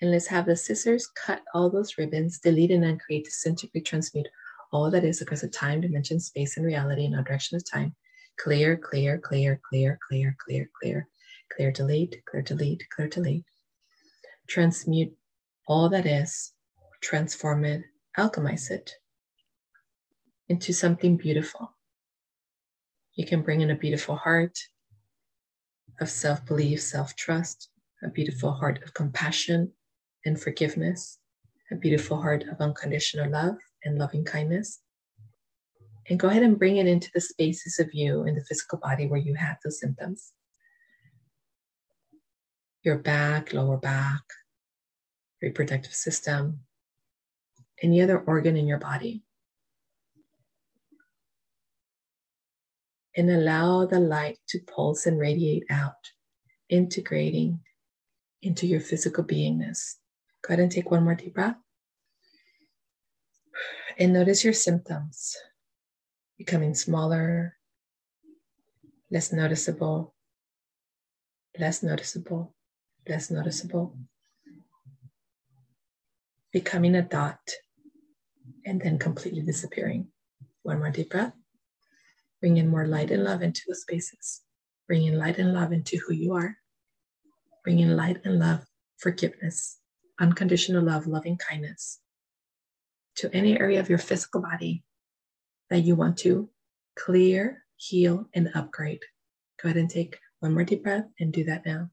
And 0.01 0.11
let's 0.11 0.29
have 0.29 0.47
the 0.47 0.57
scissors 0.57 1.09
cut 1.09 1.43
all 1.53 1.69
those 1.69 1.99
ribbons, 1.99 2.39
delete 2.39 2.71
and 2.71 2.85
uncreate, 2.85 3.25
disintegrate, 3.25 3.85
transmute 3.85 4.29
all 4.73 4.91
that 4.91 5.05
is 5.05 5.21
across 5.21 5.41
the 5.41 5.49
time, 5.49 5.81
dimension, 5.81 6.21
space, 6.21 6.57
and 6.57 6.65
reality 6.65 7.05
in 7.05 7.13
no 7.13 7.23
direction 7.23 7.57
of 7.57 7.69
time. 7.69 7.95
Clear, 8.39 8.77
clear, 8.77 9.19
clear, 9.19 9.61
clear, 9.69 9.99
clear, 10.09 10.37
clear, 10.47 10.71
clear 10.81 11.09
clear 11.55 11.73
delete, 11.73 12.23
clear 12.25 12.43
delete, 12.43 12.85
clear 12.95 13.09
delete. 13.09 13.45
Transmute 14.49 15.13
all 15.67 15.89
that 15.91 16.07
is, 16.07 16.53
transform 17.01 17.65
it, 17.65 17.83
alchemize 18.19 18.71
it 18.71 18.93
into 20.49 20.73
something 20.73 21.17
beautiful. 21.17 21.77
You 23.15 23.27
can 23.27 23.43
bring 23.43 23.61
in 23.61 23.71
a 23.71 23.77
beautiful 23.77 24.17
heart 24.17 24.59
of 26.01 26.09
self 26.09 26.45
belief, 26.47 26.81
self 26.81 27.17
trust, 27.17 27.69
a 28.03 28.09
beautiful 28.09 28.53
heart 28.53 28.83
of 28.83 28.95
compassion 28.95 29.73
and 30.25 30.41
forgiveness, 30.41 31.19
a 31.71 31.77
beautiful 31.77 32.21
heart 32.21 32.45
of 32.45 32.61
unconditional 32.61 33.31
love 33.31 33.57
and 33.85 33.99
loving 33.99 34.25
kindness. 34.25 34.81
And 36.09 36.19
go 36.19 36.29
ahead 36.29 36.43
and 36.43 36.59
bring 36.59 36.79
it 36.79 36.87
into 36.87 37.11
the 37.13 37.21
spaces 37.21 37.79
of 37.79 37.91
you 37.93 38.25
in 38.25 38.35
the 38.35 38.45
physical 38.45 38.79
body 38.79 39.07
where 39.07 39.21
you 39.21 39.35
have 39.35 39.59
those 39.63 39.81
symptoms 39.81 40.33
your 42.83 42.99
back, 42.99 43.53
lower 43.53 43.77
back, 43.77 44.23
reproductive 45.43 45.95
system, 45.95 46.61
any 47.83 48.01
other 48.03 48.19
organ 48.19 48.57
in 48.57 48.67
your 48.67 48.79
body. 48.79 49.23
And 53.17 53.31
allow 53.31 53.85
the 53.87 53.99
light 53.99 54.39
to 54.49 54.61
pulse 54.61 55.07
and 55.07 55.19
radiate 55.19 55.65
out, 55.71 56.13
integrating 56.69 57.61
into 58.43 58.67
your 58.67 58.81
physical 58.81 59.25
beingness. 59.25 59.95
Go 60.43 60.55
ahead 60.55 60.61
and 60.61 60.71
take 60.71 60.91
one 60.91 61.03
more 61.03 61.17
deep 61.17 61.35
breath. 61.35 61.57
And 63.99 64.13
notice 64.13 64.45
your 64.45 64.53
symptoms 64.53 65.37
becoming 66.37 66.75
smaller, 66.75 67.57
less 69.11 69.33
noticeable, 69.33 70.15
less 71.59 71.83
noticeable, 71.83 72.55
less 73.09 73.31
noticeable, 73.31 73.97
becoming 76.53 76.95
a 76.95 77.03
dot, 77.03 77.41
and 78.65 78.81
then 78.81 78.99
completely 78.99 79.43
disappearing. 79.43 80.09
One 80.63 80.79
more 80.79 80.91
deep 80.91 81.11
breath. 81.11 81.33
Bring 82.41 82.57
in 82.57 82.69
more 82.69 82.87
light 82.87 83.11
and 83.11 83.25
love 83.25 83.43
into 83.43 83.63
the 83.67 83.75
spaces. 83.75 84.43
Bring 84.87 85.05
in 85.05 85.19
light 85.19 85.39
and 85.39 85.53
love 85.53 85.73
into 85.73 85.99
who 85.99 86.15
you 86.15 86.35
are. 86.35 86.57
Bring 87.65 87.81
in 87.81 87.97
light 87.97 88.19
and 88.25 88.39
love, 88.39 88.65
forgiveness, 88.99 89.79
unconditional 90.21 90.83
love, 90.83 91.07
loving 91.07 91.37
kindness 91.37 92.01
to 93.17 93.31
any 93.35 93.59
area 93.59 93.81
of 93.81 93.89
your 93.89 93.99
physical 93.99 94.41
body 94.41 94.85
that 95.71 95.81
you 95.81 95.97
want 95.97 96.17
to 96.19 96.49
clear, 96.97 97.65
heal, 97.77 98.29
and 98.35 98.51
upgrade. 98.55 99.03
Go 99.63 99.69
ahead 99.69 99.77
and 99.77 99.91
take 99.91 100.19
one 100.41 100.55
more 100.55 100.65
deep 100.65 100.83
breath 100.83 101.07
and 101.19 101.33
do 101.33 101.45
that 101.45 101.67
now. 101.67 101.91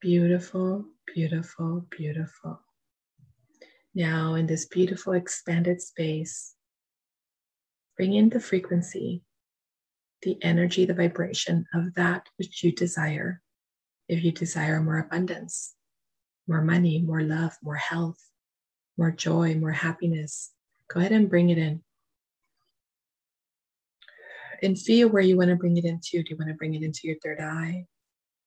Beautiful, 0.00 0.84
beautiful, 1.12 1.84
beautiful. 1.90 2.60
Now, 3.96 4.34
in 4.34 4.46
this 4.46 4.66
beautiful 4.66 5.14
expanded 5.14 5.82
space, 5.82 6.54
bring 7.96 8.14
in 8.14 8.28
the 8.28 8.38
frequency, 8.38 9.24
the 10.22 10.38
energy, 10.40 10.84
the 10.84 10.94
vibration 10.94 11.66
of 11.74 11.94
that 11.94 12.28
which 12.36 12.62
you 12.62 12.70
desire. 12.70 13.42
If 14.08 14.22
you 14.22 14.30
desire 14.30 14.80
more 14.80 14.98
abundance, 14.98 15.74
more 16.46 16.62
money, 16.62 17.02
more 17.02 17.22
love, 17.22 17.56
more 17.60 17.74
health, 17.74 18.22
more 18.96 19.10
joy, 19.10 19.56
more 19.56 19.72
happiness, 19.72 20.52
go 20.88 21.00
ahead 21.00 21.10
and 21.10 21.28
bring 21.28 21.50
it 21.50 21.58
in. 21.58 21.82
And 24.62 24.78
feel 24.78 25.08
where 25.08 25.22
you 25.22 25.36
want 25.36 25.50
to 25.50 25.56
bring 25.56 25.76
it 25.76 25.84
into. 25.84 26.22
Do 26.22 26.30
you 26.30 26.36
want 26.36 26.50
to 26.50 26.54
bring 26.54 26.74
it 26.74 26.84
into 26.84 27.00
your 27.02 27.16
third 27.20 27.40
eye, 27.40 27.86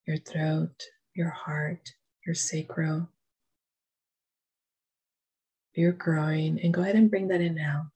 your 0.08 0.18
throat, 0.18 0.82
your 1.14 1.30
heart, 1.30 1.94
your 2.26 2.36
sacral, 2.36 3.10
your 5.74 5.92
groin, 5.92 6.60
and 6.64 6.74
go 6.74 6.82
ahead 6.82 6.96
and 6.96 7.10
bring 7.10 7.28
that 7.30 7.42
in 7.42 7.56
now. 7.56 7.88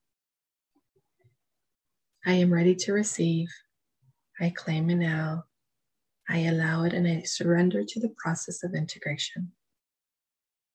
I 2.24 2.34
am 2.34 2.52
ready 2.52 2.74
to 2.74 2.92
receive. 2.92 3.48
I 4.40 4.50
claim 4.50 4.90
it 4.90 4.96
now. 4.96 5.44
I 6.28 6.38
allow 6.46 6.82
it 6.82 6.92
and 6.92 7.06
I 7.06 7.22
surrender 7.22 7.84
to 7.84 8.00
the 8.00 8.12
process 8.18 8.64
of 8.64 8.74
integration, 8.74 9.52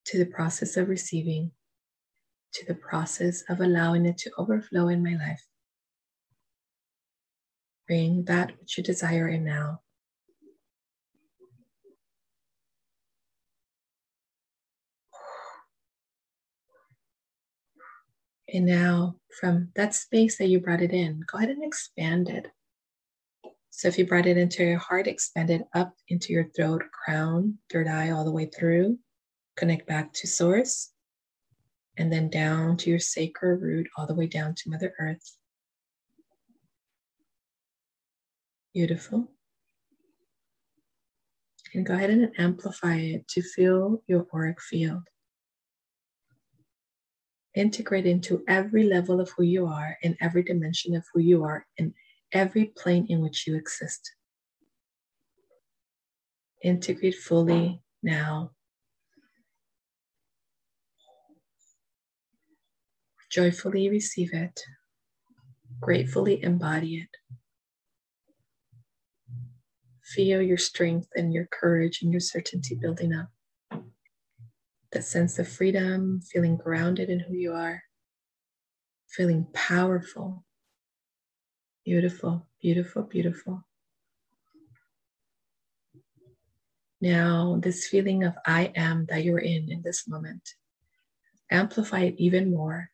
to 0.05 0.17
the 0.17 0.25
process 0.25 0.77
of 0.77 0.87
receiving, 0.87 1.51
to 2.53 2.65
the 2.65 2.75
process 2.75 3.43
of 3.49 3.59
allowing 3.59 4.05
it 4.05 4.17
to 4.19 4.31
overflow 4.37 4.87
in 4.87 5.03
my 5.03 5.15
life. 5.15 5.45
Bring 7.87 8.23
that 8.25 8.53
which 8.59 8.77
you 8.77 8.83
desire 8.83 9.27
in 9.27 9.43
now. 9.43 9.81
And 18.53 18.65
now, 18.65 19.15
from 19.39 19.69
that 19.75 19.95
space 19.95 20.37
that 20.37 20.47
you 20.47 20.59
brought 20.59 20.81
it 20.81 20.91
in, 20.91 21.23
go 21.25 21.37
ahead 21.37 21.49
and 21.51 21.63
expand 21.63 22.27
it. 22.27 22.47
So, 23.69 23.87
if 23.87 23.97
you 23.97 24.05
brought 24.05 24.25
it 24.25 24.37
into 24.37 24.63
your 24.63 24.77
heart, 24.77 25.07
expand 25.07 25.49
it 25.49 25.63
up 25.73 25.93
into 26.09 26.33
your 26.33 26.49
throat, 26.55 26.83
crown, 26.91 27.59
third 27.71 27.87
eye, 27.87 28.09
all 28.09 28.25
the 28.25 28.31
way 28.31 28.45
through. 28.45 28.99
Connect 29.55 29.87
back 29.87 30.11
to 30.13 30.27
source, 30.27 30.91
and 31.97 32.11
then 32.11 32.29
down 32.29 32.75
to 32.77 32.89
your 32.89 32.99
sacral 32.99 33.57
root, 33.57 33.87
all 33.97 34.05
the 34.05 34.15
way 34.15 34.27
down 34.27 34.53
to 34.55 34.69
Mother 34.69 34.93
Earth. 34.99 35.37
Beautiful. 38.73 39.31
And 41.73 41.85
go 41.85 41.93
ahead 41.93 42.09
and 42.09 42.33
amplify 42.37 42.95
it 42.95 43.27
to 43.29 43.41
feel 43.41 44.03
your 44.07 44.27
auric 44.33 44.61
field. 44.61 45.03
Integrate 47.55 48.05
into 48.05 48.43
every 48.47 48.83
level 48.83 49.19
of 49.19 49.29
who 49.31 49.43
you 49.43 49.65
are, 49.65 49.97
in 50.01 50.15
every 50.21 50.43
dimension 50.43 50.95
of 50.95 51.05
who 51.13 51.19
you 51.19 51.43
are, 51.43 51.65
in 51.77 51.93
every 52.31 52.65
plane 52.77 53.05
in 53.09 53.21
which 53.21 53.45
you 53.47 53.55
exist. 53.55 54.13
Integrate 56.63 57.15
fully 57.15 57.81
now. 58.03 58.51
Joyfully 63.29 63.89
receive 63.89 64.33
it, 64.33 64.59
gratefully 65.79 66.43
embody 66.43 66.97
it. 66.97 67.09
Feel 70.03 70.41
your 70.41 70.57
strength 70.57 71.07
and 71.15 71.33
your 71.33 71.45
courage 71.45 72.01
and 72.01 72.11
your 72.11 72.19
certainty 72.19 72.75
building 72.75 73.13
up 73.13 73.29
that 74.91 75.03
sense 75.03 75.39
of 75.39 75.47
freedom, 75.47 76.21
feeling 76.21 76.57
grounded 76.57 77.09
in 77.09 77.19
who 77.19 77.33
you 77.33 77.53
are, 77.53 77.83
feeling 79.07 79.47
powerful. 79.53 80.45
Beautiful, 81.85 82.47
beautiful, 82.61 83.03
beautiful. 83.03 83.65
Now, 86.99 87.57
this 87.59 87.87
feeling 87.87 88.23
of 88.23 88.35
I 88.45 88.71
am 88.75 89.07
that 89.09 89.23
you're 89.23 89.39
in 89.39 89.71
in 89.71 89.81
this 89.81 90.07
moment, 90.07 90.47
amplify 91.49 92.01
it 92.01 92.15
even 92.17 92.51
more 92.51 92.89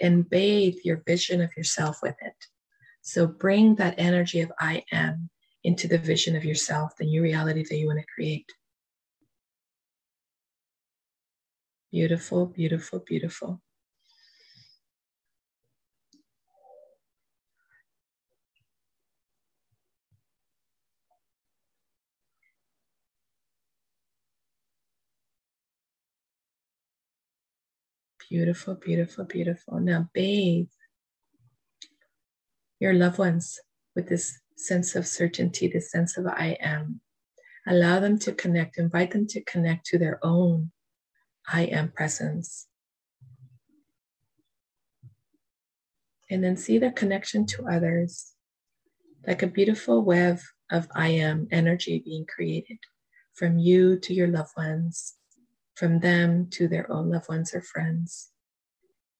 and 0.00 0.28
bathe 0.28 0.76
your 0.84 1.02
vision 1.06 1.40
of 1.42 1.54
yourself 1.56 1.98
with 2.02 2.16
it. 2.22 2.46
So 3.02 3.26
bring 3.26 3.74
that 3.74 3.96
energy 3.98 4.40
of 4.40 4.50
I 4.58 4.82
am 4.90 5.28
into 5.62 5.88
the 5.88 5.98
vision 5.98 6.36
of 6.36 6.44
yourself, 6.44 6.96
the 6.96 7.04
new 7.04 7.22
reality 7.22 7.64
that 7.68 7.76
you 7.76 7.86
want 7.86 8.00
to 8.00 8.06
create. 8.14 8.50
Beautiful, 11.94 12.46
beautiful, 12.46 12.98
beautiful. 12.98 13.62
Beautiful, 28.28 28.74
beautiful, 28.74 29.24
beautiful. 29.26 29.78
Now 29.78 30.10
bathe 30.12 30.66
your 32.80 32.92
loved 32.92 33.18
ones 33.18 33.60
with 33.94 34.08
this 34.08 34.40
sense 34.56 34.96
of 34.96 35.06
certainty, 35.06 35.68
this 35.68 35.92
sense 35.92 36.18
of 36.18 36.26
I 36.26 36.56
am. 36.60 37.00
Allow 37.68 38.00
them 38.00 38.18
to 38.18 38.32
connect, 38.32 38.78
invite 38.78 39.12
them 39.12 39.28
to 39.28 39.44
connect 39.44 39.86
to 39.86 39.98
their 39.98 40.18
own 40.24 40.72
I 41.46 41.62
am 41.64 41.90
presence. 41.90 42.66
And 46.30 46.42
then 46.42 46.56
see 46.56 46.78
the 46.78 46.90
connection 46.90 47.46
to 47.46 47.68
others, 47.68 48.32
like 49.26 49.42
a 49.42 49.46
beautiful 49.46 50.02
web 50.02 50.40
of 50.70 50.88
I 50.94 51.08
am 51.08 51.48
energy 51.50 52.02
being 52.04 52.26
created 52.26 52.78
from 53.34 53.58
you 53.58 53.98
to 54.00 54.14
your 54.14 54.28
loved 54.28 54.52
ones, 54.56 55.14
from 55.74 56.00
them 56.00 56.48
to 56.50 56.68
their 56.68 56.90
own 56.90 57.10
loved 57.10 57.28
ones 57.28 57.54
or 57.54 57.60
friends. 57.60 58.30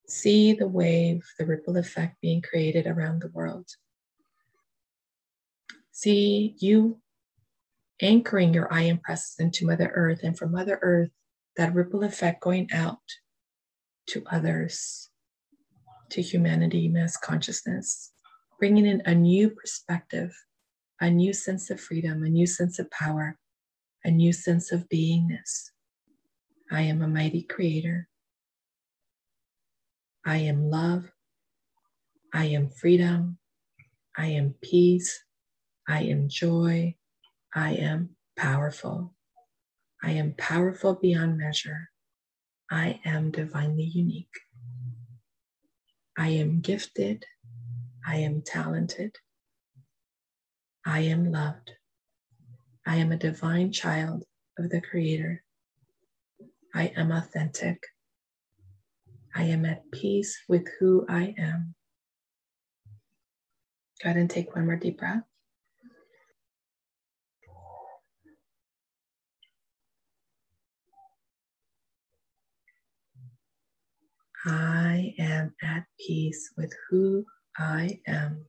See 0.09 0.53
the 0.53 0.69
wave, 0.69 1.25
the 1.39 1.47
ripple 1.47 1.77
effect 1.77 2.21
being 2.21 2.43
created 2.43 2.87
around 2.87 3.21
the 3.23 3.29
world. 3.29 3.69
See 5.93 6.57
you 6.59 7.01
anchoring 8.01 8.53
your 8.53 8.73
I 8.73 8.83
am 8.83 8.99
presence 8.99 9.37
into 9.39 9.67
Mother 9.67 9.91
Earth, 9.95 10.21
and 10.23 10.37
from 10.37 10.53
Mother 10.53 10.79
Earth, 10.83 11.11
that 11.57 11.75
ripple 11.75 12.03
effect 12.03 12.43
going 12.43 12.69
out 12.73 13.01
to 14.09 14.25
others, 14.31 15.11
to 16.11 16.23
humanity, 16.23 16.89
mass 16.89 17.17
consciousness, 17.17 18.13
bringing 18.59 18.87
in 18.87 19.03
a 19.07 19.15
new 19.15 19.51
perspective, 19.51 20.33
a 21.01 21.11
new 21.11 21.33
sense 21.33 21.71
of 21.71 21.81
freedom, 21.81 22.23
a 22.23 22.29
new 22.29 22.47
sense 22.47 22.79
of 22.79 22.91
power, 22.91 23.39
a 24.05 24.11
new 24.11 24.33
sense 24.33 24.73
of 24.73 24.89
beingness. 24.89 25.71
I 26.71 26.83
am 26.83 27.03
a 27.03 27.09
mighty 27.09 27.43
creator. 27.43 28.09
I 30.25 30.39
am 30.39 30.71
love. 30.71 31.05
I 32.33 32.47
am 32.47 32.71
freedom. 32.71 33.39
I 34.17 34.27
am 34.27 34.55
peace. 34.63 35.25
I 35.89 36.03
am 36.03 36.29
joy. 36.29 36.97
I 37.55 37.75
am 37.75 38.11
powerful. 38.37 39.15
I 40.05 40.11
am 40.11 40.35
powerful 40.37 40.97
beyond 40.97 41.39
measure. 41.39 41.89
I 42.71 43.01
am 43.07 43.31
divinely 43.31 43.85
unique. 43.85 44.37
I 46.19 46.29
am 46.29 46.61
gifted. 46.61 47.25
I 48.07 48.17
am 48.17 48.43
talented. 48.43 49.17
I 50.85 51.01
am 51.01 51.33
loved. 51.33 51.73
I 52.87 52.97
am 52.97 53.13
a 53.13 53.17
divine 53.17 53.73
child 53.73 54.25
of 54.59 54.69
the 54.69 54.83
Creator. 54.83 55.43
I 56.75 56.93
am 56.97 57.11
authentic. 57.11 57.83
I 59.35 59.45
am 59.45 59.65
at 59.65 59.91
peace 59.91 60.39
with 60.51 60.69
who 60.79 61.07
I 61.09 61.35
am. 61.39 61.75
Go 64.03 64.11
ahead 64.11 64.21
and 64.21 64.29
take 64.29 64.55
one 64.55 64.67
more 64.67 64.77
deep 64.77 64.99
breath. 64.99 65.23
I 74.47 75.15
am 75.19 75.55
at 75.63 75.85
peace 75.99 76.53
with 76.57 76.73
who 76.91 77.25
I 77.57 78.01
am. 78.07 78.45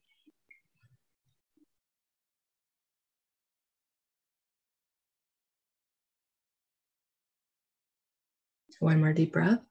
One 8.80 9.00
more 9.00 9.14
deep 9.14 9.32
breath. 9.32 9.62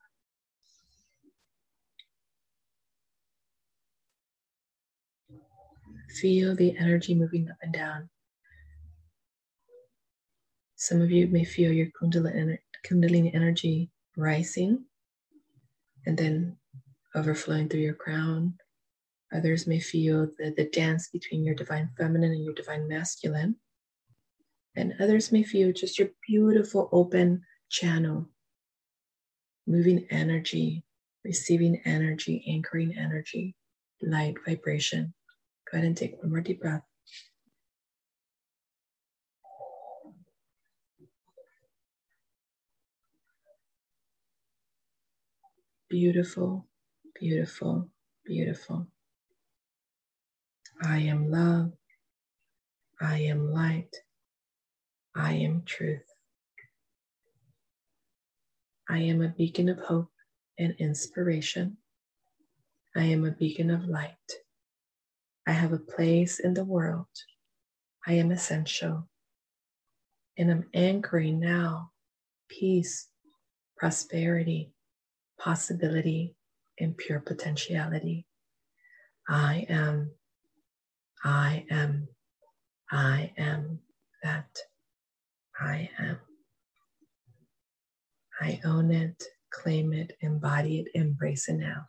Feel 6.19 6.55
the 6.55 6.75
energy 6.77 7.13
moving 7.13 7.49
up 7.49 7.57
and 7.61 7.71
down. 7.73 8.09
Some 10.75 11.01
of 11.01 11.11
you 11.11 11.27
may 11.27 11.43
feel 11.43 11.71
your 11.71 11.87
Kundalini 12.01 13.35
energy 13.35 13.91
rising 14.17 14.85
and 16.05 16.17
then 16.17 16.57
overflowing 17.15 17.69
through 17.69 17.81
your 17.81 17.93
crown. 17.93 18.53
Others 19.33 19.67
may 19.67 19.79
feel 19.79 20.27
the, 20.37 20.53
the 20.55 20.69
dance 20.69 21.09
between 21.09 21.43
your 21.43 21.55
divine 21.55 21.89
feminine 21.97 22.31
and 22.31 22.43
your 22.43 22.53
divine 22.53 22.87
masculine. 22.87 23.55
And 24.75 24.93
others 24.99 25.31
may 25.31 25.43
feel 25.43 25.71
just 25.71 25.97
your 25.97 26.09
beautiful 26.27 26.89
open 26.91 27.41
channel, 27.69 28.29
moving 29.65 30.05
energy, 30.09 30.83
receiving 31.23 31.81
energy, 31.85 32.45
anchoring 32.47 32.95
energy, 32.97 33.55
light 34.01 34.35
vibration. 34.45 35.13
Go 35.71 35.77
ahead 35.77 35.87
and 35.87 35.97
take 35.97 36.21
one 36.21 36.29
more 36.31 36.41
deep 36.41 36.61
breath. 36.61 36.83
Beautiful, 45.89 46.67
beautiful, 47.19 47.89
beautiful. 48.25 48.87
I 50.83 50.99
am 50.99 51.31
love. 51.31 51.73
I 53.01 53.19
am 53.21 53.51
light. 53.53 53.95
I 55.15 55.33
am 55.33 55.63
truth. 55.65 56.05
I 58.89 58.99
am 58.99 59.21
a 59.21 59.29
beacon 59.29 59.69
of 59.69 59.79
hope 59.79 60.11
and 60.59 60.75
inspiration. 60.79 61.77
I 62.95 63.05
am 63.05 63.25
a 63.25 63.31
beacon 63.31 63.71
of 63.71 63.85
light. 63.85 64.15
I 65.47 65.53
have 65.53 65.73
a 65.73 65.79
place 65.79 66.39
in 66.39 66.53
the 66.55 66.65
world. 66.65 67.07
I 68.07 68.13
am 68.13 68.31
essential. 68.31 69.09
And 70.37 70.51
I'm 70.51 70.65
anchoring 70.73 71.39
now 71.39 71.91
peace, 72.49 73.09
prosperity, 73.77 74.74
possibility 75.39 76.35
and 76.79 76.97
pure 76.97 77.19
potentiality. 77.19 78.25
I 79.27 79.65
am, 79.69 80.11
I 81.23 81.65
am, 81.69 82.07
I 82.91 83.31
am 83.37 83.79
that. 84.23 84.47
I 85.59 85.89
am. 85.99 86.17
I 88.41 88.59
own 88.65 88.91
it, 88.91 89.23
claim 89.51 89.93
it, 89.93 90.11
embody 90.21 90.79
it, 90.79 90.87
embrace 90.93 91.47
it 91.47 91.55
now. 91.55 91.87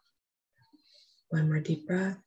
One 1.30 1.48
more 1.48 1.60
deep 1.60 1.86
breath. 1.86 2.18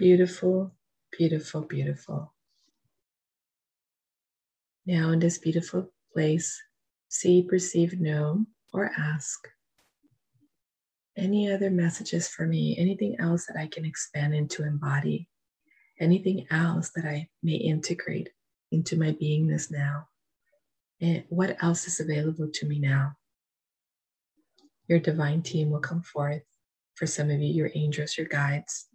Beautiful, 0.00 0.72
beautiful, 1.12 1.60
beautiful. 1.60 2.32
Now, 4.86 5.10
in 5.10 5.18
this 5.18 5.36
beautiful 5.36 5.92
place, 6.14 6.58
see, 7.10 7.42
perceive, 7.42 8.00
know, 8.00 8.46
or 8.72 8.90
ask 8.96 9.46
any 11.18 11.52
other 11.52 11.68
messages 11.68 12.28
for 12.28 12.46
me, 12.46 12.78
anything 12.78 13.16
else 13.18 13.44
that 13.44 13.58
I 13.58 13.66
can 13.66 13.84
expand 13.84 14.34
into 14.34 14.64
embody, 14.64 15.28
anything 15.98 16.46
else 16.50 16.92
that 16.96 17.04
I 17.04 17.28
may 17.42 17.56
integrate 17.56 18.30
into 18.72 18.96
my 18.96 19.12
beingness 19.12 19.70
now. 19.70 20.08
And 21.02 21.24
what 21.28 21.62
else 21.62 21.86
is 21.86 22.00
available 22.00 22.48
to 22.54 22.66
me 22.66 22.78
now? 22.78 23.16
Your 24.88 24.98
divine 24.98 25.42
team 25.42 25.68
will 25.68 25.80
come 25.80 26.00
forth. 26.00 26.40
For 26.94 27.04
some 27.04 27.28
of 27.28 27.38
you, 27.38 27.52
your 27.52 27.70
angels, 27.74 28.16
your 28.16 28.28
guides, 28.28 28.86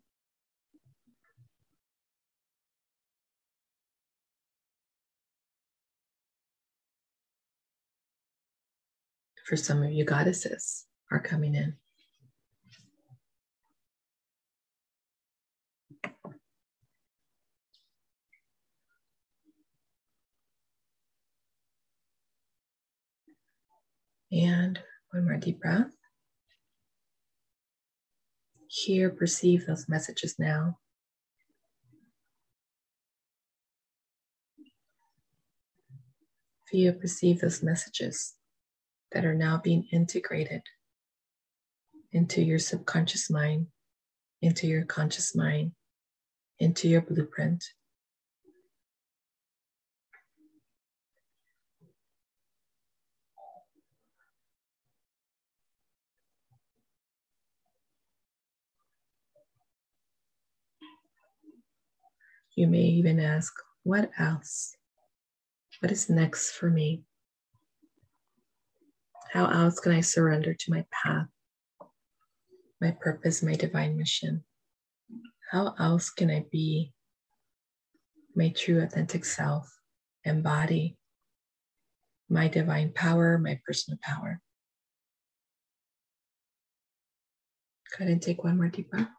for 9.46 9.56
some 9.56 9.84
of 9.84 9.92
you 9.92 10.04
goddesses 10.04 10.86
are 11.12 11.20
coming 11.20 11.54
in. 11.54 11.76
And 24.32 24.80
one 25.12 25.26
more 25.26 25.38
deep 25.38 25.62
breath. 25.62 25.92
Hear, 28.68 29.12
perceive 29.12 29.68
those 29.68 29.88
messages 29.88 30.36
now. 30.40 30.80
Feel, 36.68 36.94
perceive 36.94 37.42
those 37.42 37.62
messages 37.62 38.35
that 39.16 39.24
are 39.24 39.34
now 39.34 39.58
being 39.64 39.88
integrated 39.94 40.62
into 42.12 42.42
your 42.42 42.60
subconscious 42.60 43.30
mind, 43.30 43.68
into 44.42 44.68
your 44.68 44.84
conscious 44.84 45.34
mind, 45.34 45.72
into 46.60 46.90
your 46.90 47.00
blueprint. 47.00 47.64
You 62.58 62.68
may 62.68 62.80
even 62.80 63.22
ask, 63.22 63.54
what 63.84 64.12
else? 64.20 64.76
What 65.80 65.92
is 65.92 66.10
next 66.10 66.52
for 66.52 66.70
me? 66.70 67.04
How 69.36 69.48
else 69.48 69.82
can 69.82 69.92
I 69.92 70.00
surrender 70.00 70.54
to 70.54 70.72
my 70.72 70.86
path, 70.94 71.28
my 72.80 72.92
purpose, 72.92 73.44
my 73.44 73.56
divine 73.56 73.98
mission? 73.98 74.46
How 75.52 75.76
else 75.78 76.10
can 76.10 76.32
I 76.32 76.46
be 76.50 76.94
my 78.34 78.54
true 78.56 78.82
authentic 78.82 79.26
self, 79.26 79.70
embody 80.24 80.96
my 82.30 82.48
divine 82.48 82.94
power, 82.94 83.38
my 83.38 83.60
personal 83.68 84.00
power? 84.02 84.40
Go 87.92 88.06
ahead 88.06 88.14
and 88.14 88.22
take 88.22 88.42
one 88.42 88.56
more 88.56 88.70
deep 88.70 88.90
breath. 88.90 89.10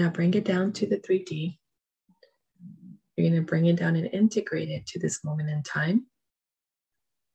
Now 0.00 0.08
bring 0.08 0.32
it 0.32 0.46
down 0.46 0.72
to 0.72 0.86
the 0.86 0.96
3D. 0.96 1.58
You're 3.16 3.28
going 3.28 3.38
to 3.38 3.46
bring 3.46 3.66
it 3.66 3.76
down 3.76 3.96
and 3.96 4.08
integrate 4.14 4.70
it 4.70 4.86
to 4.86 4.98
this 4.98 5.22
moment 5.22 5.50
in 5.50 5.62
time. 5.62 6.06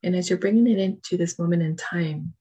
And 0.02 0.16
as 0.16 0.28
you're 0.28 0.40
bringing 0.40 0.66
it 0.66 0.80
into 0.80 1.16
this 1.16 1.38
moment 1.38 1.62
in 1.62 1.76
time, 1.76 2.34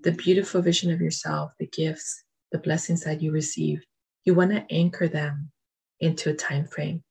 the 0.00 0.10
beautiful 0.10 0.60
vision 0.60 0.90
of 0.90 1.00
yourself, 1.00 1.52
the 1.60 1.68
gifts, 1.68 2.24
the 2.50 2.58
blessings 2.58 3.04
that 3.04 3.22
you 3.22 3.30
receive, 3.30 3.84
you 4.24 4.34
want 4.34 4.50
to 4.50 4.66
anchor 4.74 5.06
them 5.06 5.52
into 6.00 6.30
a 6.30 6.34
time 6.34 6.66
frame. 6.66 7.04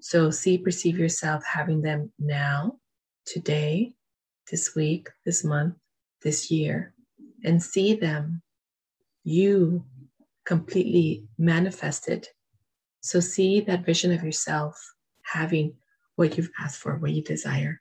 So 0.00 0.30
see, 0.30 0.56
perceive 0.56 0.98
yourself 0.98 1.44
having 1.44 1.82
them 1.82 2.10
now, 2.18 2.78
today, 3.26 3.92
this 4.50 4.74
week, 4.74 5.10
this 5.26 5.44
month, 5.44 5.74
this 6.22 6.50
year, 6.50 6.94
and 7.44 7.62
see 7.62 7.92
them, 7.92 8.40
you 9.24 9.84
completely 10.50 11.22
manifested. 11.38 12.26
So 13.02 13.20
see 13.20 13.60
that 13.60 13.84
vision 13.86 14.10
of 14.10 14.24
yourself 14.24 14.74
having 15.22 15.74
what 16.16 16.36
you've 16.36 16.50
asked 16.58 16.80
for, 16.80 16.96
what 16.96 17.12
you 17.12 17.22
desire. 17.22 17.79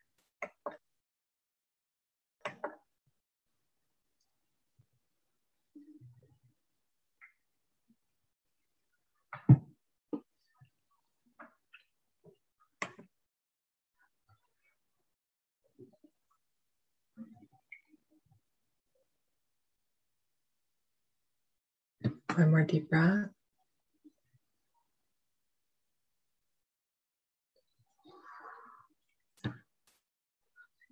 One 22.40 22.52
more 22.52 22.64
deep 22.64 22.90
breath. 22.90 23.28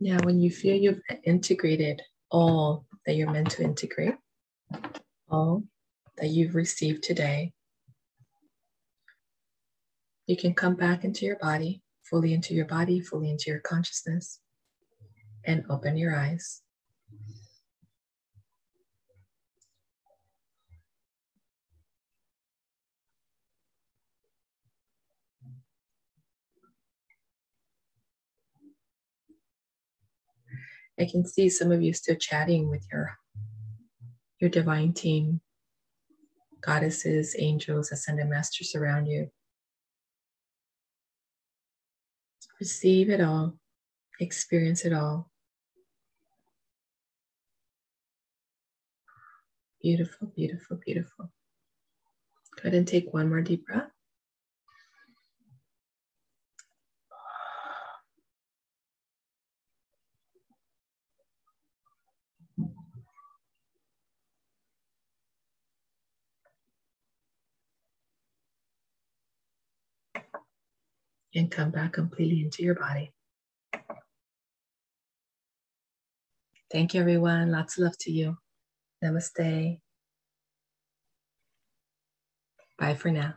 Now, 0.01 0.17
when 0.23 0.41
you 0.41 0.51
feel 0.51 0.75
you've 0.75 0.99
integrated 1.23 2.01
all 2.29 2.85
that 3.05 3.15
you're 3.15 3.31
meant 3.31 3.51
to 3.51 3.63
integrate, 3.63 4.15
all 5.29 5.63
that 6.17 6.27
you've 6.27 6.53
received 6.53 7.03
today, 7.03 7.53
you 10.25 10.35
can 10.35 10.53
come 10.53 10.75
back 10.75 11.05
into 11.05 11.25
your 11.25 11.37
body, 11.37 11.81
fully 12.03 12.33
into 12.33 12.53
your 12.55 12.65
body, 12.65 12.99
fully 12.99 13.31
into 13.31 13.49
your 13.49 13.61
consciousness, 13.61 14.41
and 15.45 15.63
open 15.69 15.95
your 15.95 16.13
eyes. 16.13 16.61
I 30.99 31.05
can 31.05 31.25
see 31.25 31.49
some 31.49 31.71
of 31.71 31.81
you 31.81 31.93
still 31.93 32.15
chatting 32.15 32.69
with 32.69 32.85
your 32.91 33.17
your 34.39 34.49
divine 34.49 34.93
team, 34.93 35.41
goddesses, 36.61 37.35
angels, 37.39 37.91
ascended 37.91 38.27
masters 38.27 38.75
around 38.75 39.07
you. 39.07 39.31
Receive 42.59 43.09
it 43.09 43.21
all, 43.21 43.57
experience 44.19 44.85
it 44.85 44.93
all. 44.93 45.29
Beautiful, 49.81 50.31
beautiful, 50.35 50.79
beautiful. 50.83 51.31
Go 52.55 52.61
ahead 52.61 52.73
and 52.73 52.87
take 52.87 53.13
one 53.13 53.29
more 53.29 53.41
deep 53.41 53.65
breath. 53.65 53.91
And 71.37 71.51
come 71.51 71.71
back 71.71 71.93
completely 71.93 72.41
into 72.43 72.63
your 72.63 72.75
body. 72.75 73.11
Thank 76.71 76.93
you, 76.93 77.01
everyone. 77.01 77.51
Lots 77.51 77.77
of 77.77 77.85
love 77.85 77.97
to 78.01 78.11
you. 78.11 78.37
Namaste. 79.03 79.79
Bye 82.77 82.95
for 82.95 83.11
now. 83.11 83.35